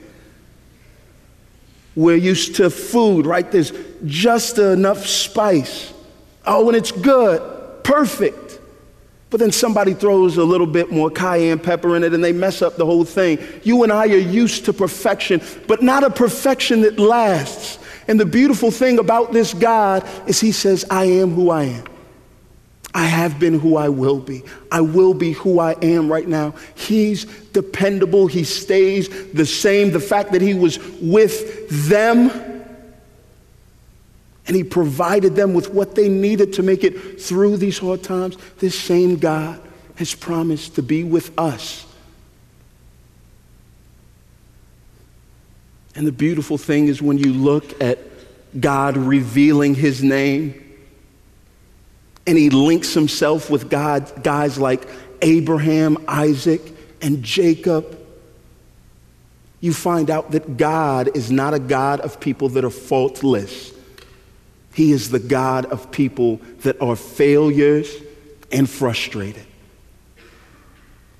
We're 1.96 2.16
used 2.16 2.56
to 2.56 2.68
food, 2.68 3.24
right? 3.24 3.50
There's 3.50 3.72
just 4.04 4.58
enough 4.58 5.06
spice. 5.06 5.94
Oh, 6.46 6.68
and 6.68 6.76
it's 6.76 6.92
good, 6.92 7.82
perfect. 7.84 8.60
But 9.30 9.40
then 9.40 9.50
somebody 9.50 9.94
throws 9.94 10.36
a 10.36 10.44
little 10.44 10.66
bit 10.66 10.90
more 10.92 11.10
cayenne 11.10 11.58
pepper 11.58 11.96
in 11.96 12.04
it 12.04 12.12
and 12.12 12.22
they 12.22 12.32
mess 12.32 12.60
up 12.60 12.76
the 12.76 12.84
whole 12.84 13.06
thing. 13.06 13.38
You 13.62 13.84
and 13.84 13.92
I 13.92 14.04
are 14.04 14.18
used 14.18 14.66
to 14.66 14.74
perfection, 14.74 15.40
but 15.66 15.82
not 15.82 16.04
a 16.04 16.10
perfection 16.10 16.82
that 16.82 16.98
lasts. 16.98 17.78
And 18.08 18.20
the 18.20 18.26
beautiful 18.26 18.70
thing 18.70 18.98
about 18.98 19.32
this 19.32 19.54
God 19.54 20.06
is 20.26 20.38
He 20.38 20.52
says, 20.52 20.84
I 20.90 21.04
am 21.04 21.32
who 21.32 21.48
I 21.48 21.64
am. 21.64 21.84
I 22.98 23.04
have 23.04 23.38
been 23.38 23.60
who 23.60 23.76
I 23.76 23.90
will 23.90 24.18
be. 24.18 24.42
I 24.72 24.80
will 24.80 25.14
be 25.14 25.30
who 25.30 25.60
I 25.60 25.74
am 25.82 26.10
right 26.10 26.26
now. 26.26 26.54
He's 26.74 27.26
dependable. 27.52 28.26
He 28.26 28.42
stays 28.42 29.08
the 29.32 29.46
same. 29.46 29.92
The 29.92 30.00
fact 30.00 30.32
that 30.32 30.42
He 30.42 30.52
was 30.52 30.80
with 31.00 31.88
them 31.88 32.28
and 34.48 34.56
He 34.56 34.64
provided 34.64 35.36
them 35.36 35.54
with 35.54 35.70
what 35.70 35.94
they 35.94 36.08
needed 36.08 36.54
to 36.54 36.64
make 36.64 36.82
it 36.82 37.22
through 37.22 37.58
these 37.58 37.78
hard 37.78 38.02
times, 38.02 38.36
this 38.58 38.76
same 38.76 39.14
God 39.14 39.60
has 39.94 40.12
promised 40.12 40.74
to 40.74 40.82
be 40.82 41.04
with 41.04 41.30
us. 41.38 41.86
And 45.94 46.04
the 46.04 46.10
beautiful 46.10 46.58
thing 46.58 46.88
is 46.88 47.00
when 47.00 47.18
you 47.18 47.32
look 47.32 47.80
at 47.80 48.00
God 48.58 48.96
revealing 48.96 49.76
His 49.76 50.02
name 50.02 50.64
and 52.28 52.36
he 52.36 52.50
links 52.50 52.92
himself 52.92 53.48
with 53.48 53.70
God, 53.70 54.22
guys 54.22 54.58
like 54.58 54.86
Abraham, 55.22 55.96
Isaac, 56.06 56.60
and 57.00 57.22
Jacob. 57.22 57.98
You 59.60 59.72
find 59.72 60.10
out 60.10 60.32
that 60.32 60.58
God 60.58 61.16
is 61.16 61.30
not 61.30 61.54
a 61.54 61.58
God 61.58 62.00
of 62.00 62.20
people 62.20 62.50
that 62.50 62.66
are 62.66 62.70
faultless. 62.70 63.72
He 64.74 64.92
is 64.92 65.08
the 65.08 65.18
God 65.18 65.64
of 65.72 65.90
people 65.90 66.36
that 66.64 66.78
are 66.82 66.96
failures 66.96 67.90
and 68.52 68.68
frustrated. 68.68 69.46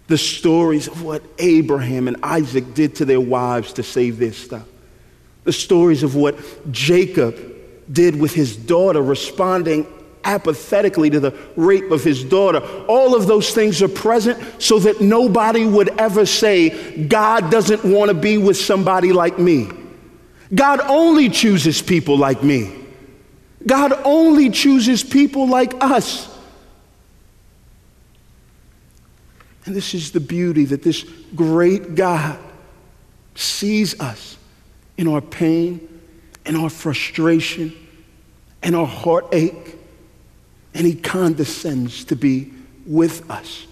The 0.09 0.18
stories 0.18 0.88
of 0.88 1.03
what 1.03 1.23
Abraham 1.38 2.07
and 2.07 2.18
Isaac 2.23 2.75
did 2.75 2.97
to 2.97 3.07
their 3.07 3.21
wives 3.21 3.73
to 3.73 3.83
save 3.83 4.18
their 4.18 4.35
stuff. 4.35 4.68
The 5.44 5.55
stories 5.55 6.03
of 6.03 6.14
what 6.14 6.37
Jacob 6.71 7.57
did 7.90 8.14
with 8.21 8.35
his 8.35 8.55
daughter 8.55 9.01
responding 9.01 9.87
apathetically 10.29 11.09
to 11.11 11.19
the 11.19 11.37
rape 11.57 11.91
of 11.91 12.05
his 12.05 12.23
daughter. 12.23 12.59
All 12.87 13.17
of 13.17 13.27
those 13.27 13.53
things 13.53 13.83
are 13.83 13.88
present 13.88 14.62
so 14.62 14.79
that 14.81 15.01
nobody 15.01 15.67
would 15.67 15.88
ever 15.99 16.27
say, 16.27 17.07
God 17.07 17.51
doesn't 17.51 17.83
want 17.85 18.11
to 18.11 18.14
be 18.14 18.38
with 18.38 18.59
somebody 18.59 19.12
like 19.12 19.38
me. 19.38 19.71
God 20.55 20.81
only 20.83 21.31
chooses 21.31 21.83
people 21.83 22.17
like 22.17 22.43
me. 22.43 22.75
God 23.67 23.93
only 24.05 24.51
chooses 24.51 25.03
people 25.03 25.49
like 25.49 25.75
us. 25.81 26.29
And 29.64 29.75
this 29.75 29.95
is 29.95 30.12
the 30.12 30.21
beauty 30.21 30.67
that 30.67 30.83
this 30.83 31.05
great 31.35 31.95
God 31.95 32.38
sees 33.35 33.99
us 34.01 34.37
in 34.97 35.09
our 35.09 35.21
pain, 35.21 36.01
in 36.47 36.57
our 36.57 36.71
frustration, 36.71 37.75
and 38.62 38.75
our 38.75 38.87
heartache, 38.87 39.78
and 40.79 40.87
He 40.87 40.95
condescends 40.95 42.05
to 42.05 42.17
be 42.17 42.53
with 42.87 43.29
us. 43.31 43.67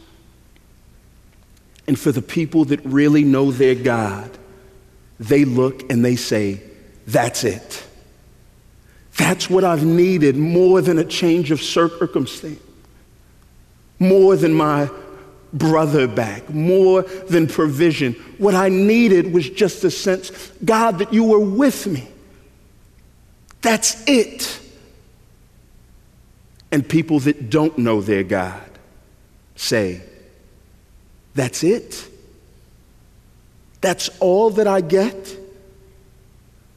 And 1.86 1.98
for 1.98 2.10
the 2.10 2.20
people 2.20 2.64
that 2.66 2.84
really 2.84 3.22
know 3.22 3.52
their 3.52 3.76
God, 3.76 4.28
they 5.20 5.44
look 5.44 5.90
and 5.90 6.04
they 6.04 6.16
say, 6.16 6.60
That's 7.06 7.44
it. 7.44 7.84
That's 9.16 9.48
what 9.48 9.64
I've 9.64 9.84
needed 9.84 10.36
more 10.36 10.82
than 10.82 10.98
a 10.98 11.04
change 11.04 11.50
of 11.50 11.62
circumstance, 11.62 12.60
more 13.98 14.36
than 14.36 14.52
my 14.52 14.90
brother 15.52 16.06
back, 16.06 16.50
more 16.50 17.02
than 17.02 17.46
provision. 17.46 18.12
What 18.36 18.54
I 18.54 18.68
needed 18.68 19.32
was 19.32 19.48
just 19.48 19.84
a 19.84 19.90
sense, 19.90 20.30
God, 20.64 20.98
that 20.98 21.14
you 21.14 21.24
were 21.24 21.38
with 21.38 21.86
me. 21.86 22.08
That's 23.62 24.06
it. 24.06 24.60
And 26.72 26.86
people 26.86 27.20
that 27.20 27.48
don't 27.48 27.78
know 27.78 28.00
their 28.00 28.22
God 28.22 28.62
say, 29.54 30.02
That's 31.34 31.62
it. 31.62 32.08
That's 33.80 34.08
all 34.20 34.50
that 34.50 34.66
I 34.66 34.80
get. 34.80 35.36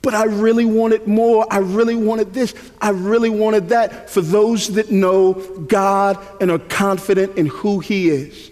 But 0.01 0.13
I 0.13 0.25
really 0.25 0.65
wanted 0.65 1.07
more. 1.07 1.45
I 1.51 1.57
really 1.57 1.95
wanted 1.95 2.33
this. 2.33 2.53
I 2.81 2.91
really 2.91 3.29
wanted 3.29 3.69
that. 3.69 4.09
For 4.09 4.21
those 4.21 4.73
that 4.75 4.91
know 4.91 5.33
God 5.33 6.17
and 6.39 6.49
are 6.51 6.59
confident 6.59 7.37
in 7.37 7.47
who 7.47 7.79
He 7.79 8.09
is, 8.09 8.51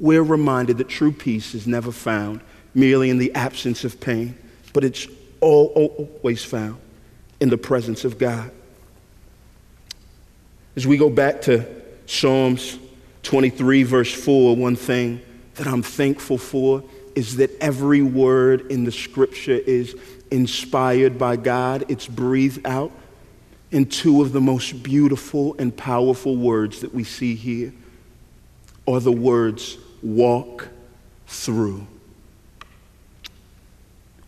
we're 0.00 0.22
reminded 0.22 0.78
that 0.78 0.88
true 0.88 1.12
peace 1.12 1.54
is 1.54 1.66
never 1.66 1.92
found 1.92 2.40
merely 2.74 3.10
in 3.10 3.18
the 3.18 3.32
absence 3.34 3.84
of 3.84 4.00
pain, 4.00 4.36
but 4.72 4.82
it's 4.82 5.06
all, 5.40 5.66
always 5.66 6.42
found 6.44 6.78
in 7.40 7.50
the 7.50 7.58
presence 7.58 8.04
of 8.04 8.18
God. 8.18 8.50
As 10.74 10.86
we 10.86 10.96
go 10.96 11.10
back 11.10 11.42
to 11.42 11.66
Psalms 12.06 12.78
23, 13.24 13.82
verse 13.82 14.12
4, 14.12 14.56
one 14.56 14.76
thing 14.76 15.20
that 15.56 15.66
I'm 15.66 15.82
thankful 15.82 16.38
for 16.38 16.82
is 17.14 17.36
that 17.36 17.50
every 17.60 18.00
word 18.00 18.70
in 18.70 18.84
the 18.84 18.92
scripture 18.92 19.52
is 19.52 19.94
inspired 20.30 21.18
by 21.18 21.36
God, 21.36 21.84
it's 21.88 22.06
breathed 22.06 22.66
out. 22.66 22.90
And 23.70 23.90
two 23.90 24.22
of 24.22 24.32
the 24.32 24.40
most 24.40 24.82
beautiful 24.82 25.54
and 25.58 25.74
powerful 25.76 26.36
words 26.36 26.80
that 26.80 26.94
we 26.94 27.04
see 27.04 27.34
here 27.34 27.72
are 28.86 29.00
the 29.00 29.12
words 29.12 29.76
walk 30.02 30.68
through. 31.26 31.86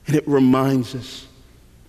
And 0.06 0.16
it 0.16 0.28
reminds 0.28 0.94
us 0.94 1.26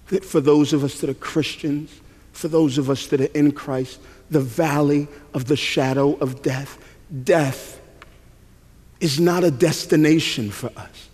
that 0.07 0.23
for 0.23 0.39
those 0.39 0.71
of 0.71 0.83
us 0.83 1.01
that 1.01 1.09
are 1.09 1.13
Christians, 1.13 1.99
for 2.31 2.47
those 2.47 2.77
of 2.77 2.89
us 2.89 3.07
that 3.07 3.21
are 3.21 3.25
in 3.25 3.51
Christ, 3.51 3.99
the 4.29 4.41
valley 4.41 5.07
of 5.33 5.45
the 5.45 5.55
shadow 5.55 6.13
of 6.15 6.41
death, 6.41 6.77
death 7.23 7.79
is 8.99 9.19
not 9.19 9.43
a 9.43 9.51
destination 9.51 10.49
for 10.49 10.71
us, 10.77 11.09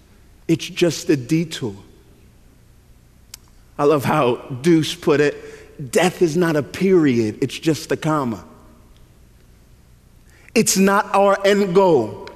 it's 0.47 0.67
just 0.67 1.09
a 1.09 1.17
detour. 1.17 1.75
I 3.77 3.85
love 3.85 4.05
how 4.05 4.35
Deuce 4.61 4.93
put 4.93 5.21
it 5.21 5.35
death 5.89 6.21
is 6.21 6.37
not 6.37 6.55
a 6.55 6.63
period, 6.63 7.39
it's 7.41 7.57
just 7.57 7.91
a 7.91 7.97
comma. 7.97 8.45
It's 10.53 10.77
not 10.77 11.13
our 11.15 11.37
end 11.45 11.73
goal. 11.73 12.29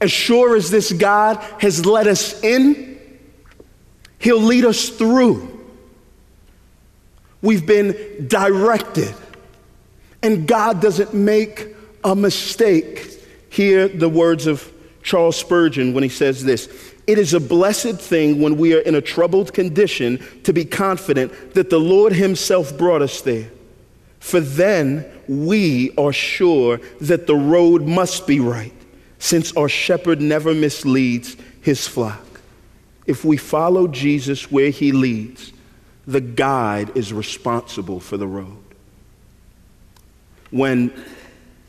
As 0.00 0.12
sure 0.12 0.54
as 0.54 0.70
this 0.70 0.92
God 0.92 1.36
has 1.60 1.84
let 1.84 2.06
us 2.06 2.40
in, 2.42 3.00
He'll 4.18 4.40
lead 4.40 4.64
us 4.64 4.90
through. 4.90 5.54
We've 7.40 7.66
been 7.66 8.26
directed, 8.28 9.14
and 10.22 10.46
God 10.46 10.80
doesn't 10.80 11.14
make 11.14 11.74
a 12.04 12.14
mistake. 12.14 13.14
Hear 13.50 13.88
the 13.88 14.08
words 14.08 14.46
of 14.46 14.70
Charles 15.02 15.36
Spurgeon 15.36 15.94
when 15.94 16.02
he 16.02 16.08
says 16.08 16.44
this 16.44 16.94
It 17.06 17.18
is 17.18 17.34
a 17.34 17.40
blessed 17.40 18.00
thing 18.00 18.40
when 18.40 18.56
we 18.56 18.74
are 18.74 18.80
in 18.80 18.94
a 18.94 19.00
troubled 19.00 19.52
condition 19.52 20.22
to 20.44 20.52
be 20.52 20.64
confident 20.64 21.54
that 21.54 21.70
the 21.70 21.80
Lord 21.80 22.12
Himself 22.12 22.76
brought 22.76 23.02
us 23.02 23.20
there. 23.20 23.50
For 24.20 24.40
then 24.40 25.06
we 25.28 25.94
are 25.96 26.12
sure 26.12 26.80
that 27.00 27.26
the 27.26 27.36
road 27.36 27.86
must 27.86 28.26
be 28.26 28.40
right, 28.40 28.72
since 29.18 29.56
our 29.56 29.68
shepherd 29.68 30.20
never 30.20 30.54
misleads 30.54 31.36
his 31.60 31.86
flock. 31.86 32.40
If 33.06 33.24
we 33.24 33.36
follow 33.36 33.88
Jesus 33.88 34.50
where 34.50 34.70
he 34.70 34.92
leads, 34.92 35.52
the 36.06 36.20
guide 36.20 36.96
is 36.96 37.12
responsible 37.12 38.00
for 38.00 38.16
the 38.16 38.26
road. 38.26 38.67
When 40.50 40.92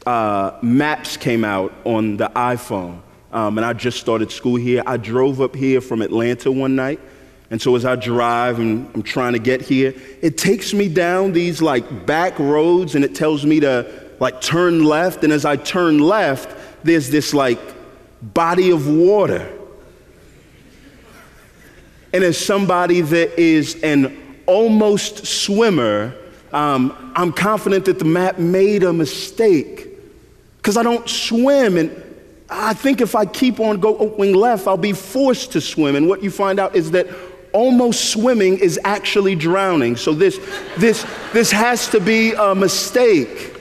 uh, 0.05 0.57
maps 0.61 1.17
came 1.17 1.43
out 1.43 1.73
on 1.85 2.17
the 2.17 2.29
iPhone, 2.29 3.01
um, 3.31 3.57
and 3.57 3.65
I 3.65 3.73
just 3.73 3.99
started 3.99 4.31
school 4.31 4.55
here. 4.55 4.81
I 4.85 4.97
drove 4.97 5.41
up 5.41 5.55
here 5.55 5.81
from 5.81 6.01
Atlanta 6.01 6.51
one 6.51 6.75
night. 6.75 6.99
And 7.51 7.61
so 7.61 7.75
as 7.75 7.85
I 7.85 7.95
drive 7.95 8.59
and 8.59 8.89
I'm 8.93 9.03
trying 9.03 9.33
to 9.33 9.39
get 9.39 9.61
here, 9.61 9.93
it 10.21 10.37
takes 10.37 10.73
me 10.73 10.87
down 10.87 11.31
these 11.31 11.61
like 11.61 12.05
back 12.05 12.37
roads 12.37 12.95
and 12.95 13.03
it 13.03 13.15
tells 13.15 13.45
me 13.45 13.59
to 13.61 14.09
like 14.19 14.41
turn 14.41 14.83
left. 14.83 15.23
And 15.23 15.33
as 15.33 15.45
I 15.45 15.55
turn 15.55 15.99
left, 15.99 16.55
there's 16.83 17.09
this 17.09 17.33
like 17.33 17.59
body 18.21 18.71
of 18.71 18.87
water. 18.87 19.51
And 22.13 22.23
as 22.23 22.37
somebody 22.37 23.01
that 23.01 23.39
is 23.39 23.81
an 23.83 24.17
almost 24.45 25.27
swimmer, 25.27 26.15
um, 26.51 27.13
I'm 27.15 27.31
confident 27.31 27.85
that 27.85 27.99
the 27.99 28.05
map 28.05 28.39
made 28.39 28.83
a 28.83 28.91
mistake 28.91 29.87
because 30.57 30.77
I 30.77 30.83
don't 30.83 31.07
swim. 31.07 31.77
And 31.77 31.91
I 32.49 32.73
think 32.73 33.01
if 33.01 33.15
I 33.15 33.25
keep 33.25 33.59
on 33.59 33.79
going 33.79 34.33
left, 34.33 34.67
I'll 34.67 34.77
be 34.77 34.93
forced 34.93 35.51
to 35.53 35.61
swim. 35.61 35.95
And 35.95 36.07
what 36.07 36.23
you 36.23 36.31
find 36.31 36.59
out 36.59 36.75
is 36.75 36.91
that 36.91 37.07
almost 37.53 38.11
swimming 38.11 38.57
is 38.57 38.79
actually 38.83 39.35
drowning. 39.35 39.95
So 39.95 40.13
this, 40.13 40.39
this, 40.77 41.05
this 41.33 41.51
has 41.51 41.87
to 41.89 41.99
be 41.99 42.33
a 42.33 42.55
mistake. 42.55 43.55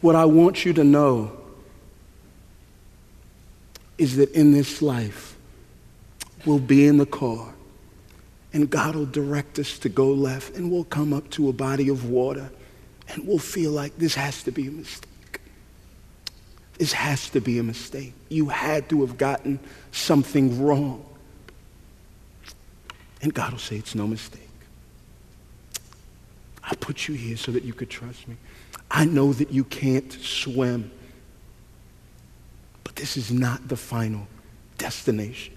What 0.00 0.14
I 0.14 0.24
want 0.24 0.64
you 0.64 0.72
to 0.74 0.84
know 0.84 1.32
is 3.98 4.16
that 4.16 4.30
in 4.32 4.52
this 4.52 4.80
life, 4.80 5.36
we'll 6.46 6.58
be 6.58 6.86
in 6.86 6.96
the 6.96 7.04
car 7.04 7.52
and 8.52 8.68
God 8.68 8.96
will 8.96 9.06
direct 9.06 9.58
us 9.58 9.78
to 9.80 9.88
go 9.88 10.08
left, 10.08 10.56
and 10.56 10.70
we'll 10.70 10.84
come 10.84 11.12
up 11.12 11.30
to 11.30 11.48
a 11.48 11.52
body 11.52 11.88
of 11.88 12.10
water, 12.10 12.50
and 13.08 13.26
we'll 13.26 13.38
feel 13.38 13.70
like 13.70 13.96
this 13.96 14.14
has 14.14 14.42
to 14.44 14.50
be 14.50 14.66
a 14.66 14.70
mistake. 14.70 15.40
This 16.78 16.92
has 16.92 17.28
to 17.30 17.40
be 17.40 17.58
a 17.58 17.62
mistake. 17.62 18.14
You 18.28 18.48
had 18.48 18.88
to 18.88 19.02
have 19.02 19.18
gotten 19.18 19.60
something 19.92 20.62
wrong. 20.62 21.04
And 23.22 23.34
God 23.34 23.52
will 23.52 23.58
say, 23.58 23.76
It's 23.76 23.94
no 23.94 24.06
mistake. 24.06 24.48
I 26.62 26.74
put 26.76 27.06
you 27.06 27.14
here 27.14 27.36
so 27.36 27.52
that 27.52 27.64
you 27.64 27.74
could 27.74 27.90
trust 27.90 28.26
me. 28.28 28.36
I 28.90 29.04
know 29.04 29.32
that 29.34 29.50
you 29.50 29.64
can't 29.64 30.10
swim, 30.12 30.90
but 32.82 32.96
this 32.96 33.16
is 33.16 33.30
not 33.30 33.68
the 33.68 33.76
final 33.76 34.26
destination. 34.78 35.56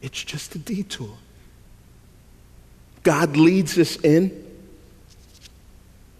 It's 0.00 0.22
just 0.22 0.54
a 0.54 0.58
detour. 0.58 1.16
God 3.02 3.36
leads 3.36 3.78
us 3.78 3.96
in. 3.96 4.38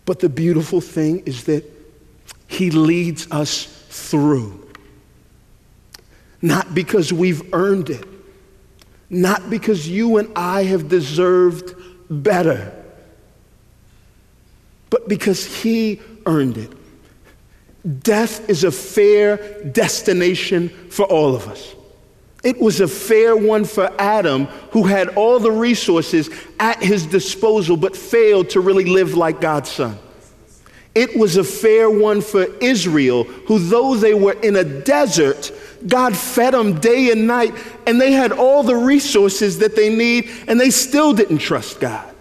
But 0.04 0.18
the 0.18 0.28
beautiful 0.28 0.80
thing 0.80 1.22
is 1.26 1.44
that 1.44 1.64
He 2.48 2.70
leads 2.70 3.30
us 3.30 3.64
through. 3.88 4.68
Not 6.40 6.74
because 6.74 7.12
we've 7.12 7.54
earned 7.54 7.88
it, 7.90 8.04
not 9.08 9.48
because 9.48 9.88
you 9.88 10.16
and 10.16 10.28
I 10.34 10.64
have 10.64 10.88
deserved 10.88 11.74
better, 12.10 12.72
but 14.90 15.08
because 15.08 15.62
He 15.62 16.00
earned 16.26 16.58
it. 16.58 16.72
Death 18.02 18.48
is 18.48 18.64
a 18.64 18.72
fair 18.72 19.62
destination 19.64 20.68
for 20.68 21.04
all 21.04 21.34
of 21.34 21.48
us. 21.48 21.74
It 22.42 22.60
was 22.60 22.80
a 22.80 22.88
fair 22.88 23.36
one 23.36 23.64
for 23.64 23.92
Adam, 24.00 24.46
who 24.72 24.84
had 24.84 25.10
all 25.10 25.38
the 25.38 25.52
resources 25.52 26.28
at 26.58 26.82
his 26.82 27.06
disposal 27.06 27.76
but 27.76 27.96
failed 27.96 28.50
to 28.50 28.60
really 28.60 28.84
live 28.84 29.14
like 29.14 29.40
God's 29.40 29.70
son. 29.70 29.98
It 30.94 31.16
was 31.16 31.36
a 31.36 31.44
fair 31.44 31.88
one 31.88 32.20
for 32.20 32.44
Israel, 32.60 33.24
who, 33.24 33.58
though 33.58 33.94
they 33.94 34.12
were 34.12 34.38
in 34.42 34.56
a 34.56 34.64
desert, 34.64 35.50
God 35.86 36.16
fed 36.16 36.52
them 36.52 36.80
day 36.80 37.10
and 37.10 37.26
night, 37.26 37.54
and 37.86 38.00
they 38.00 38.12
had 38.12 38.32
all 38.32 38.62
the 38.62 38.76
resources 38.76 39.58
that 39.60 39.74
they 39.74 39.94
need, 39.94 40.30
and 40.48 40.60
they 40.60 40.70
still 40.70 41.12
didn't 41.12 41.38
trust 41.38 41.80
God. 41.80 42.11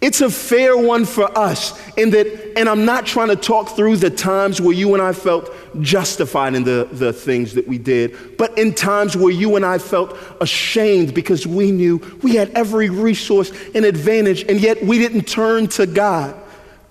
It's 0.00 0.20
a 0.20 0.30
fair 0.30 0.76
one 0.76 1.04
for 1.04 1.36
us 1.36 1.78
in 1.96 2.10
that, 2.10 2.56
and 2.56 2.68
I'm 2.68 2.84
not 2.84 3.04
trying 3.04 3.28
to 3.28 3.36
talk 3.36 3.70
through 3.70 3.96
the 3.96 4.10
times 4.10 4.60
where 4.60 4.72
you 4.72 4.94
and 4.94 5.02
I 5.02 5.12
felt 5.12 5.52
justified 5.80 6.54
in 6.54 6.62
the, 6.62 6.88
the 6.92 7.12
things 7.12 7.54
that 7.54 7.66
we 7.66 7.78
did, 7.78 8.36
but 8.38 8.56
in 8.56 8.74
times 8.74 9.16
where 9.16 9.32
you 9.32 9.56
and 9.56 9.64
I 9.64 9.78
felt 9.78 10.16
ashamed 10.40 11.14
because 11.14 11.46
we 11.46 11.72
knew 11.72 11.96
we 12.22 12.36
had 12.36 12.50
every 12.50 12.90
resource 12.90 13.50
and 13.74 13.84
advantage, 13.84 14.44
and 14.44 14.60
yet 14.60 14.84
we 14.84 14.98
didn't 14.98 15.24
turn 15.24 15.66
to 15.68 15.86
God. 15.86 16.36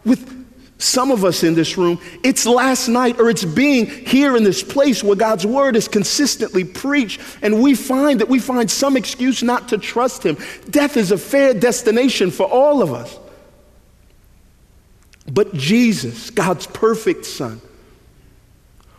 With 0.03 0.36
some 0.77 1.11
of 1.11 1.25
us 1.25 1.43
in 1.43 1.55
this 1.55 1.77
room, 1.77 1.99
it's 2.23 2.45
last 2.45 2.87
night 2.87 3.19
or 3.19 3.29
it's 3.29 3.45
being 3.45 3.87
here 3.87 4.37
in 4.37 4.43
this 4.43 4.61
place 4.61 5.03
where 5.03 5.15
God's 5.15 5.45
word 5.45 5.75
is 5.75 5.87
consistently 5.87 6.63
preached, 6.63 7.19
and 7.41 7.61
we 7.61 7.73
find 7.73 8.21
that 8.21 8.29
we 8.29 8.39
find 8.39 8.69
some 8.69 8.95
excuse 8.95 9.41
not 9.41 9.69
to 9.69 9.77
trust 9.77 10.23
Him. 10.23 10.37
Death 10.69 10.95
is 10.95 11.11
a 11.11 11.17
fair 11.17 11.53
destination 11.53 12.29
for 12.29 12.45
all 12.45 12.81
of 12.83 12.93
us. 12.93 13.17
But 15.31 15.53
Jesus, 15.53 16.29
God's 16.29 16.67
perfect 16.67 17.25
Son, 17.25 17.59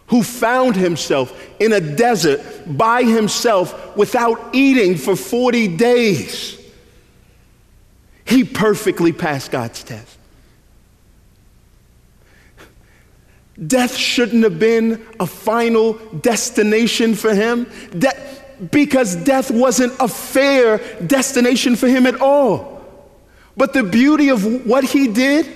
who 0.09 0.23
found 0.23 0.75
himself 0.75 1.39
in 1.61 1.73
a 1.73 1.81
desert 1.81 2.41
by 2.67 3.03
himself 3.03 3.97
without 3.97 4.55
eating 4.55 4.97
for 4.97 5.17
40 5.17 5.77
days, 5.77 6.59
he 8.25 8.45
perfectly 8.45 9.13
passed 9.13 9.51
God's 9.51 9.83
test. 9.85 10.18
Death 13.67 13.97
shouldn't 13.97 14.45
have 14.45 14.59
been 14.59 15.05
a 15.19 15.27
final 15.27 15.95
destination 16.21 17.15
for 17.15 17.35
him 17.35 17.67
De- 17.97 18.13
because 18.71 19.17
death 19.17 19.51
wasn't 19.51 19.93
a 20.01 20.09
fair 20.09 20.79
destination 21.07 21.77
for 21.77 21.89
him 21.89 22.07
at 22.07 22.21
all. 22.21 22.79
But 23.57 23.73
the 23.73 23.83
beauty 23.83 24.29
of 24.29 24.67
what 24.67 24.85
he 24.85 25.09
did 25.09 25.47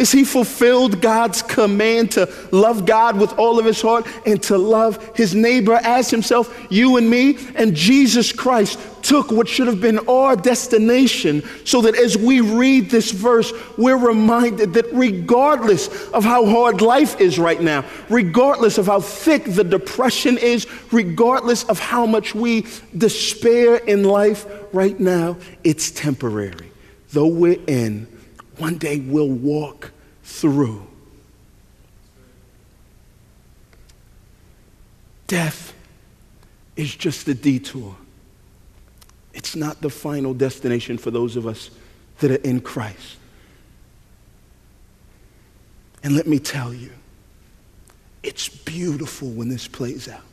is 0.00 0.10
he 0.10 0.24
fulfilled 0.24 1.02
God's 1.02 1.42
command 1.42 2.12
to 2.12 2.32
love 2.52 2.86
God 2.86 3.20
with 3.20 3.38
all 3.38 3.58
of 3.58 3.66
his 3.66 3.82
heart 3.82 4.06
and 4.24 4.42
to 4.44 4.56
love 4.56 5.14
his 5.14 5.34
neighbor 5.34 5.74
as 5.74 6.10
himself, 6.10 6.66
you 6.70 6.96
and 6.96 7.08
me. 7.08 7.36
And 7.54 7.76
Jesus 7.76 8.32
Christ 8.32 8.78
took 9.02 9.30
what 9.30 9.46
should 9.46 9.66
have 9.66 9.82
been 9.82 9.98
our 10.08 10.36
destination 10.36 11.42
so 11.66 11.82
that 11.82 11.94
as 11.96 12.16
we 12.16 12.40
read 12.40 12.88
this 12.88 13.10
verse, 13.10 13.52
we're 13.76 13.98
reminded 13.98 14.72
that 14.72 14.86
regardless 14.90 16.08
of 16.12 16.24
how 16.24 16.46
hard 16.46 16.80
life 16.80 17.20
is 17.20 17.38
right 17.38 17.60
now, 17.60 17.84
regardless 18.08 18.78
of 18.78 18.86
how 18.86 19.00
thick 19.00 19.44
the 19.44 19.64
depression 19.64 20.38
is, 20.38 20.66
regardless 20.92 21.64
of 21.64 21.78
how 21.78 22.06
much 22.06 22.34
we 22.34 22.66
despair 22.96 23.76
in 23.76 24.04
life 24.04 24.46
right 24.72 24.98
now, 24.98 25.36
it's 25.62 25.90
temporary. 25.90 26.72
Though 27.12 27.26
we're 27.26 27.60
in 27.66 28.06
one 28.60 28.76
day 28.76 29.00
we'll 29.00 29.28
walk 29.28 29.90
through. 30.22 30.86
Death 35.26 35.72
is 36.76 36.94
just 36.94 37.26
a 37.28 37.34
detour. 37.34 37.96
It's 39.32 39.56
not 39.56 39.80
the 39.80 39.90
final 39.90 40.34
destination 40.34 40.98
for 40.98 41.10
those 41.10 41.36
of 41.36 41.46
us 41.46 41.70
that 42.18 42.30
are 42.30 42.42
in 42.46 42.60
Christ. 42.60 43.16
And 46.02 46.16
let 46.16 46.26
me 46.26 46.38
tell 46.38 46.74
you, 46.74 46.90
it's 48.22 48.48
beautiful 48.48 49.28
when 49.28 49.48
this 49.48 49.68
plays 49.68 50.08
out. 50.08 50.24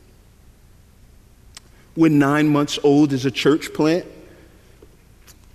We're 1.96 2.10
nine 2.10 2.48
months 2.48 2.78
old 2.82 3.12
as 3.12 3.24
a 3.24 3.30
church 3.30 3.72
plant, 3.72 4.04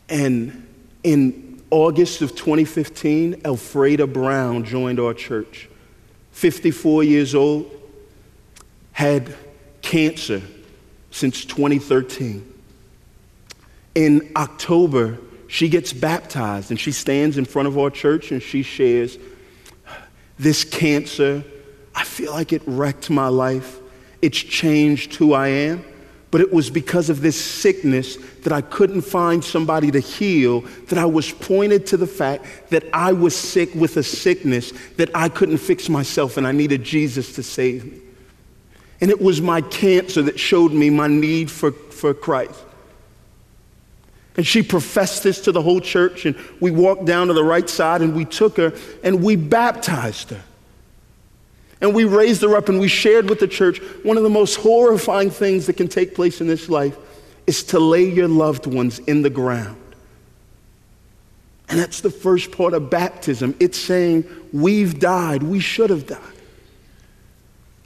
and 0.09 0.67
in 1.03 1.42
August 1.73 2.21
of 2.21 2.35
2015, 2.35 3.41
Elfreda 3.43 4.05
Brown 4.05 4.63
joined 4.63 4.99
our 4.99 5.15
church. 5.15 5.67
54 6.31 7.03
years 7.03 7.33
old, 7.33 7.65
had 8.91 9.35
cancer 9.81 10.43
since 11.09 11.43
2013. 11.45 12.47
In 13.95 14.31
October, 14.35 15.17
she 15.47 15.67
gets 15.67 15.93
baptized 15.93 16.69
and 16.69 16.79
she 16.79 16.91
stands 16.91 17.39
in 17.39 17.45
front 17.45 17.67
of 17.67 17.75
our 17.75 17.89
church 17.89 18.31
and 18.31 18.43
she 18.43 18.61
shares 18.61 19.17
this 20.37 20.63
cancer. 20.63 21.43
I 21.95 22.03
feel 22.03 22.33
like 22.33 22.53
it 22.53 22.61
wrecked 22.67 23.09
my 23.09 23.29
life. 23.29 23.79
It's 24.21 24.37
changed 24.37 25.15
who 25.15 25.33
I 25.33 25.47
am 25.47 25.83
but 26.33 26.41
it 26.41 26.51
was 26.51 26.71
because 26.71 27.11
of 27.11 27.21
this 27.21 27.39
sickness 27.39 28.15
that 28.41 28.51
I 28.51 28.61
couldn't 28.61 29.03
find 29.03 29.43
somebody 29.43 29.91
to 29.91 29.99
heal 29.99 30.61
that 30.87 30.97
I 30.97 31.05
was 31.05 31.31
pointed 31.31 31.85
to 31.85 31.97
the 31.97 32.07
fact 32.07 32.71
that 32.71 32.83
I 32.91 33.13
was 33.13 33.35
sick 33.35 33.75
with 33.75 33.97
a 33.97 34.03
sickness 34.03 34.73
that 34.97 35.11
I 35.13 35.29
couldn't 35.29 35.59
fix 35.59 35.89
myself 35.89 36.35
and 36.37 36.47
I 36.47 36.51
needed 36.51 36.83
Jesus 36.83 37.35
to 37.35 37.43
save 37.43 37.85
me. 37.85 37.99
And 38.99 39.11
it 39.11 39.21
was 39.21 39.41
my 39.41 39.61
cancer 39.61 40.23
that 40.23 40.39
showed 40.39 40.71
me 40.71 40.89
my 40.89 41.05
need 41.05 41.51
for, 41.51 41.71
for 41.71 42.15
Christ. 42.15 42.59
And 44.35 44.47
she 44.47 44.63
professed 44.63 45.21
this 45.21 45.39
to 45.41 45.51
the 45.51 45.61
whole 45.61 45.81
church, 45.81 46.25
and 46.25 46.35
we 46.59 46.71
walked 46.71 47.05
down 47.05 47.27
to 47.27 47.33
the 47.33 47.43
right 47.43 47.69
side 47.69 48.01
and 48.01 48.15
we 48.15 48.25
took 48.25 48.57
her 48.57 48.73
and 49.03 49.23
we 49.23 49.35
baptized 49.35 50.31
her. 50.31 50.41
And 51.83 51.93
we 51.93 52.05
raised 52.05 52.41
her 52.43 52.55
up 52.55 52.69
and 52.69 52.79
we 52.79 52.87
shared 52.87 53.29
with 53.29 53.41
the 53.41 53.47
church 53.47 53.79
one 54.03 54.15
of 54.15 54.23
the 54.23 54.29
most 54.29 54.55
horrifying 54.55 55.29
things 55.29 55.67
that 55.67 55.73
can 55.73 55.89
take 55.89 56.15
place 56.15 56.39
in 56.39 56.47
this 56.47 56.69
life 56.69 56.97
is 57.45 57.61
to 57.65 57.79
lay 57.79 58.09
your 58.09 58.29
loved 58.29 58.65
ones 58.65 58.99
in 58.99 59.21
the 59.21 59.29
ground. 59.29 59.75
And 61.67 61.77
that's 61.77 61.99
the 61.99 62.09
first 62.09 62.53
part 62.53 62.73
of 62.73 62.89
baptism. 62.89 63.53
It's 63.59 63.77
saying, 63.77 64.23
We've 64.53 64.97
died, 64.97 65.43
we 65.43 65.59
should 65.59 65.89
have 65.89 66.07
died. 66.07 66.21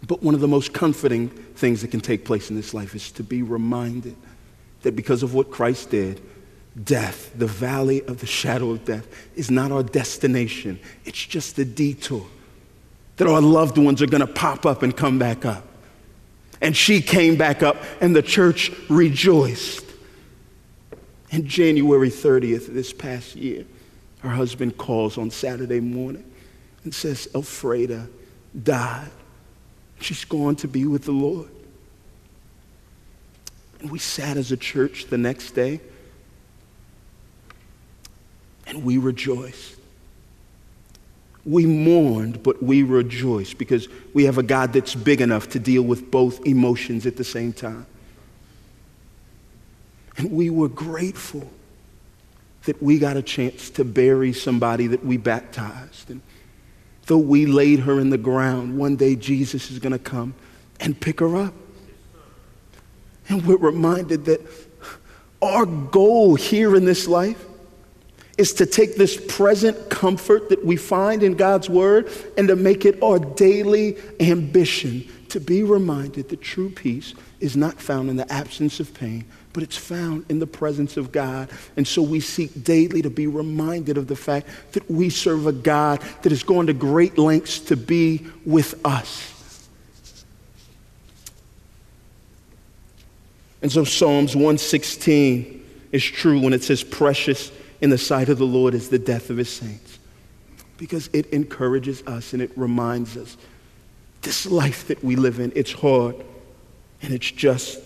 But 0.05 0.21
one 0.21 0.35
of 0.35 0.41
the 0.41 0.47
most 0.47 0.73
comforting 0.73 1.29
things 1.29 1.81
that 1.81 1.89
can 1.89 2.01
take 2.01 2.23
place 2.23 2.51
in 2.51 2.55
this 2.55 2.75
life 2.75 2.93
is 2.93 3.11
to 3.13 3.23
be 3.23 3.41
reminded 3.41 4.15
that 4.83 4.95
because 4.95 5.23
of 5.23 5.33
what 5.33 5.49
Christ 5.49 5.89
did, 5.89 6.21
death, 6.83 7.31
the 7.35 7.47
valley 7.47 8.03
of 8.03 8.19
the 8.19 8.27
shadow 8.27 8.69
of 8.69 8.85
death, 8.85 9.07
is 9.35 9.49
not 9.49 9.71
our 9.71 9.81
destination, 9.81 10.79
it's 11.03 11.25
just 11.25 11.57
a 11.57 11.65
detour 11.65 12.27
that 13.17 13.27
our 13.27 13.41
loved 13.41 13.77
ones 13.77 14.01
are 14.01 14.07
going 14.07 14.25
to 14.25 14.31
pop 14.31 14.65
up 14.65 14.83
and 14.83 14.95
come 14.95 15.19
back 15.19 15.45
up. 15.45 15.63
And 16.61 16.75
she 16.75 17.01
came 17.01 17.35
back 17.35 17.61
up, 17.61 17.77
and 18.01 18.15
the 18.15 18.21
church 18.21 18.71
rejoiced. 18.89 19.85
And 21.31 21.45
January 21.45 22.09
30th, 22.09 22.67
this 22.73 22.93
past 22.93 23.35
year, 23.35 23.65
her 24.19 24.29
husband 24.29 24.77
calls 24.77 25.17
on 25.17 25.29
Saturday 25.29 25.79
morning 25.79 26.23
and 26.83 26.93
says, 26.93 27.27
Elfreda 27.35 28.07
died. 28.63 29.11
She's 29.99 30.25
gone 30.25 30.55
to 30.57 30.67
be 30.67 30.85
with 30.85 31.03
the 31.03 31.11
Lord. 31.11 31.49
And 33.79 33.91
we 33.91 33.99
sat 33.99 34.37
as 34.37 34.51
a 34.51 34.57
church 34.57 35.05
the 35.07 35.17
next 35.17 35.51
day, 35.51 35.79
and 38.65 38.83
we 38.83 38.97
rejoiced. 38.97 39.76
We 41.47 41.65
mourned, 41.65 42.43
but 42.43 42.61
we 42.61 42.83
rejoiced 42.83 43.57
because 43.57 43.87
we 44.13 44.25
have 44.25 44.37
a 44.37 44.43
God 44.43 44.73
that's 44.73 44.93
big 44.93 45.21
enough 45.21 45.47
to 45.49 45.59
deal 45.59 45.81
with 45.81 46.11
both 46.11 46.45
emotions 46.45 47.05
at 47.05 47.15
the 47.15 47.23
same 47.23 47.53
time. 47.53 47.85
And 50.17 50.31
we 50.31 50.49
were 50.49 50.67
grateful 50.67 51.49
that 52.65 52.83
we 52.83 52.99
got 52.99 53.15
a 53.15 53.21
chance 53.21 53.69
to 53.69 53.85
bury 53.85 54.33
somebody 54.33 54.87
that 54.87 55.05
we 55.05 55.15
baptized. 55.15 56.09
And 56.09 56.21
though 57.05 57.17
we 57.17 57.45
laid 57.45 57.79
her 57.79 57.97
in 57.97 58.09
the 58.09 58.17
ground, 58.17 58.77
one 58.77 58.97
day 58.97 59.15
Jesus 59.15 59.71
is 59.71 59.79
going 59.79 59.93
to 59.93 59.99
come 59.99 60.35
and 60.81 60.99
pick 60.99 61.21
her 61.21 61.37
up. 61.37 61.53
And 63.29 63.45
we're 63.45 63.55
reminded 63.55 64.25
that 64.25 64.41
our 65.41 65.65
goal 65.65 66.35
here 66.35 66.75
in 66.75 66.83
this 66.83 67.07
life 67.07 67.45
is 68.37 68.53
to 68.53 68.65
take 68.65 68.95
this 68.95 69.19
present 69.27 69.89
comfort 69.89 70.49
that 70.49 70.63
we 70.63 70.75
find 70.75 71.23
in 71.23 71.33
God's 71.33 71.69
Word 71.69 72.09
and 72.37 72.47
to 72.47 72.55
make 72.55 72.85
it 72.85 73.01
our 73.01 73.19
daily 73.19 73.97
ambition 74.19 75.07
to 75.29 75.39
be 75.39 75.63
reminded 75.63 76.29
that 76.29 76.41
true 76.41 76.69
peace 76.69 77.13
is 77.39 77.57
not 77.57 77.79
found 77.79 78.09
in 78.09 78.15
the 78.15 78.31
absence 78.31 78.79
of 78.79 78.93
pain, 78.93 79.25
but 79.53 79.63
it's 79.63 79.77
found 79.77 80.25
in 80.29 80.39
the 80.39 80.47
presence 80.47 80.97
of 80.97 81.11
God. 81.11 81.49
And 81.75 81.87
so 81.87 82.01
we 82.01 82.19
seek 82.19 82.63
daily 82.63 83.01
to 83.01 83.09
be 83.09 83.27
reminded 83.27 83.97
of 83.97 84.07
the 84.07 84.15
fact 84.15 84.47
that 84.73 84.89
we 84.89 85.09
serve 85.09 85.47
a 85.47 85.51
God 85.51 86.01
that 86.21 86.31
has 86.31 86.43
gone 86.43 86.67
to 86.67 86.73
great 86.73 87.17
lengths 87.17 87.59
to 87.61 87.75
be 87.75 88.25
with 88.45 88.79
us. 88.85 89.33
And 93.61 93.71
so 93.71 93.83
Psalms 93.83 94.35
116 94.35 95.65
is 95.91 96.03
true 96.03 96.39
when 96.39 96.53
it 96.53 96.63
says, 96.63 96.83
Precious 96.83 97.51
in 97.81 97.89
the 97.89 97.97
sight 97.97 98.29
of 98.29 98.37
the 98.37 98.45
Lord 98.45 98.73
is 98.73 98.89
the 98.89 98.99
death 98.99 99.29
of 99.29 99.37
his 99.37 99.49
saints. 99.49 99.99
Because 100.77 101.09
it 101.13 101.27
encourages 101.27 102.01
us 102.03 102.33
and 102.33 102.41
it 102.41 102.51
reminds 102.55 103.17
us 103.17 103.37
this 104.21 104.45
life 104.45 104.87
that 104.87 105.03
we 105.03 105.15
live 105.15 105.39
in, 105.39 105.51
it's 105.55 105.71
hard 105.71 106.15
and 107.01 107.13
it's 107.13 107.31
just 107.31 107.79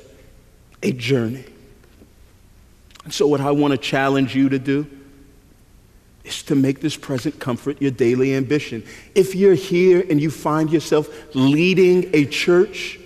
a 0.82 0.92
journey. 0.92 1.46
And 3.04 3.14
so, 3.14 3.28
what 3.28 3.42
I 3.42 3.52
want 3.52 3.72
to 3.72 3.78
challenge 3.78 4.36
you 4.36 4.50
to 4.50 4.60
do 4.60 4.88
is 6.24 6.44
to 6.44 6.56
make 6.56 6.82
this 6.82 6.96
present 6.96 7.40
comfort 7.40 7.82
your 7.82 7.92
daily 7.92 8.36
ambition. 8.36 8.84
If 9.16 9.36
you're 9.36 9.56
here 9.56 10.06
and 10.10 10.22
you 10.22 10.30
find 10.30 10.72
yourself 10.72 11.10
leading 11.34 12.10
a 12.14 12.26
church, 12.26 13.00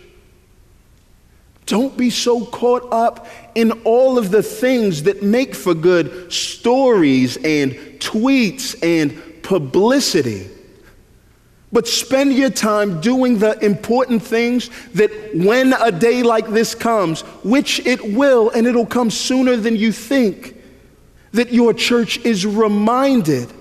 don't 1.66 1.98
be 1.98 2.10
so 2.10 2.46
caught 2.46 2.88
up 2.92 3.28
in 3.56 3.72
all 3.84 4.18
of 4.18 4.32
the 4.32 4.44
things 4.44 5.04
that 5.04 5.24
make 5.24 5.56
for 5.56 5.74
good 5.74 6.32
stories 6.32 7.38
and 7.38 7.74
tweets 8.00 8.76
and 8.84 9.42
publicity. 9.42 10.50
But 11.72 11.88
spend 11.88 12.34
your 12.34 12.52
time 12.52 13.02
doing 13.02 13.40
the 13.40 13.58
important 13.66 14.22
things 14.22 14.70
that 14.94 15.12
when 15.34 15.74
a 15.74 15.92
day 15.92 16.24
like 16.24 16.48
this 16.48 16.76
comes, 16.76 17.22
which 17.44 17.80
it 17.86 18.14
will, 18.14 18.50
and 18.52 18.68
it'll 18.68 18.86
come 18.86 19.10
sooner 19.10 19.56
than 19.56 19.76
you 19.76 19.92
think, 19.92 20.56
that 21.34 21.52
your 21.52 21.74
church 21.74 22.18
is 22.20 22.46
reminded. 22.46 23.52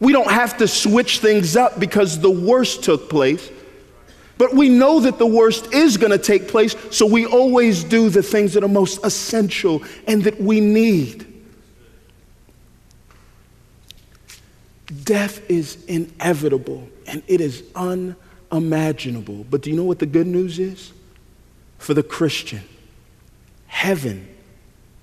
We 0.00 0.12
don't 0.12 0.30
have 0.30 0.58
to 0.58 0.68
switch 0.68 1.20
things 1.20 1.56
up 1.56 1.80
because 1.80 2.20
the 2.20 2.30
worst 2.30 2.82
took 2.82 3.08
place. 3.08 3.50
But 4.38 4.54
we 4.54 4.68
know 4.68 5.00
that 5.00 5.18
the 5.18 5.26
worst 5.26 5.72
is 5.72 5.96
going 5.96 6.12
to 6.12 6.18
take 6.18 6.48
place, 6.48 6.76
so 6.90 7.06
we 7.06 7.24
always 7.24 7.84
do 7.84 8.10
the 8.10 8.22
things 8.22 8.52
that 8.54 8.62
are 8.62 8.68
most 8.68 9.04
essential 9.04 9.82
and 10.06 10.24
that 10.24 10.40
we 10.40 10.60
need. 10.60 11.32
Death 15.04 15.40
is 15.50 15.82
inevitable 15.86 16.88
and 17.06 17.22
it 17.26 17.40
is 17.40 17.62
unimaginable. 17.74 19.44
But 19.44 19.62
do 19.62 19.70
you 19.70 19.76
know 19.76 19.84
what 19.84 19.98
the 19.98 20.06
good 20.06 20.26
news 20.26 20.58
is? 20.58 20.92
For 21.78 21.94
the 21.94 22.02
Christian, 22.02 22.62
heaven 23.66 24.28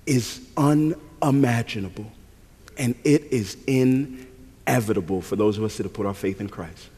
is 0.06 0.40
unimaginable 0.56 2.10
and 2.76 2.94
it 3.04 3.24
is 3.24 3.56
inevitable 3.66 5.20
for 5.22 5.36
those 5.36 5.58
of 5.58 5.64
us 5.64 5.76
that 5.76 5.84
have 5.84 5.92
put 5.92 6.06
our 6.06 6.14
faith 6.14 6.40
in 6.40 6.48
Christ. 6.48 6.88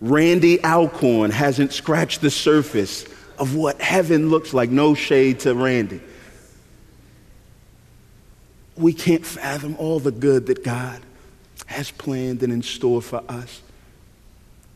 Randy 0.00 0.62
Alcorn 0.62 1.30
hasn't 1.30 1.72
scratched 1.72 2.20
the 2.20 2.30
surface 2.30 3.04
of 3.38 3.54
what 3.54 3.80
heaven 3.80 4.30
looks 4.30 4.54
like. 4.54 4.70
No 4.70 4.94
shade 4.94 5.40
to 5.40 5.54
Randy. 5.54 6.00
We 8.76 8.92
can't 8.92 9.26
fathom 9.26 9.74
all 9.76 9.98
the 9.98 10.12
good 10.12 10.46
that 10.46 10.62
God 10.62 11.00
has 11.66 11.90
planned 11.90 12.42
and 12.42 12.52
in 12.52 12.62
store 12.62 13.02
for 13.02 13.22
us. 13.28 13.60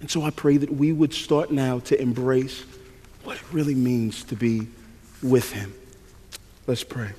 And 0.00 0.11
so 0.11 0.22
I 0.22 0.30
pray 0.30 0.56
that 0.56 0.72
we 0.72 0.92
would 0.92 1.14
start 1.14 1.52
now 1.52 1.78
to 1.80 2.00
embrace 2.00 2.64
what 3.22 3.37
it 3.37 3.52
really 3.52 3.76
means 3.76 4.24
to 4.24 4.35
be 4.35 4.66
with 5.22 5.52
Him. 5.52 5.72
Let's 6.66 6.82
pray. 6.82 7.11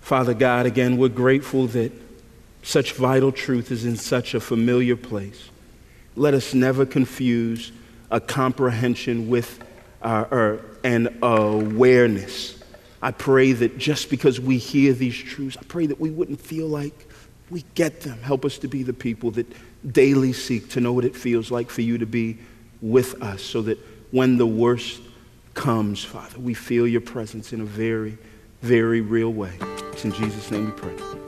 Father 0.00 0.34
God, 0.34 0.64
again, 0.64 0.96
we're 0.96 1.08
grateful 1.08 1.66
that 1.66 1.92
such 2.62 2.92
vital 2.92 3.32
truth 3.32 3.70
is 3.70 3.84
in 3.84 3.96
such 3.96 4.34
a 4.34 4.40
familiar 4.40 4.96
place. 4.96 5.50
Let 6.16 6.34
us 6.34 6.54
never 6.54 6.84
confuse 6.84 7.72
a 8.10 8.20
comprehension 8.20 9.28
with 9.28 9.62
uh, 10.02 10.24
our, 10.30 10.60
an 10.84 11.18
awareness. 11.22 12.62
I 13.00 13.12
pray 13.12 13.52
that 13.52 13.78
just 13.78 14.10
because 14.10 14.40
we 14.40 14.58
hear 14.58 14.92
these 14.92 15.16
truths, 15.16 15.56
I 15.58 15.62
pray 15.64 15.86
that 15.86 16.00
we 16.00 16.10
wouldn't 16.10 16.40
feel 16.40 16.66
like 16.66 17.06
we 17.50 17.64
get 17.74 18.00
them. 18.00 18.20
Help 18.20 18.44
us 18.44 18.58
to 18.58 18.68
be 18.68 18.82
the 18.82 18.92
people 18.92 19.30
that 19.32 19.46
daily 19.92 20.32
seek 20.32 20.70
to 20.70 20.80
know 20.80 20.92
what 20.92 21.04
it 21.04 21.14
feels 21.14 21.50
like 21.50 21.70
for 21.70 21.82
you 21.82 21.98
to 21.98 22.06
be 22.06 22.38
with 22.80 23.22
us 23.22 23.42
so 23.42 23.62
that 23.62 23.78
when 24.10 24.38
the 24.38 24.46
worst 24.46 25.00
comes, 25.54 26.04
Father, 26.04 26.38
we 26.38 26.54
feel 26.54 26.86
your 26.86 27.00
presence 27.00 27.52
in 27.52 27.60
a 27.60 27.64
very, 27.64 28.18
very 28.62 29.00
real 29.00 29.32
way. 29.32 29.52
It's 29.92 30.04
in 30.04 30.12
Jesus' 30.12 30.50
name 30.50 30.66
we 30.66 30.72
pray. 30.72 31.27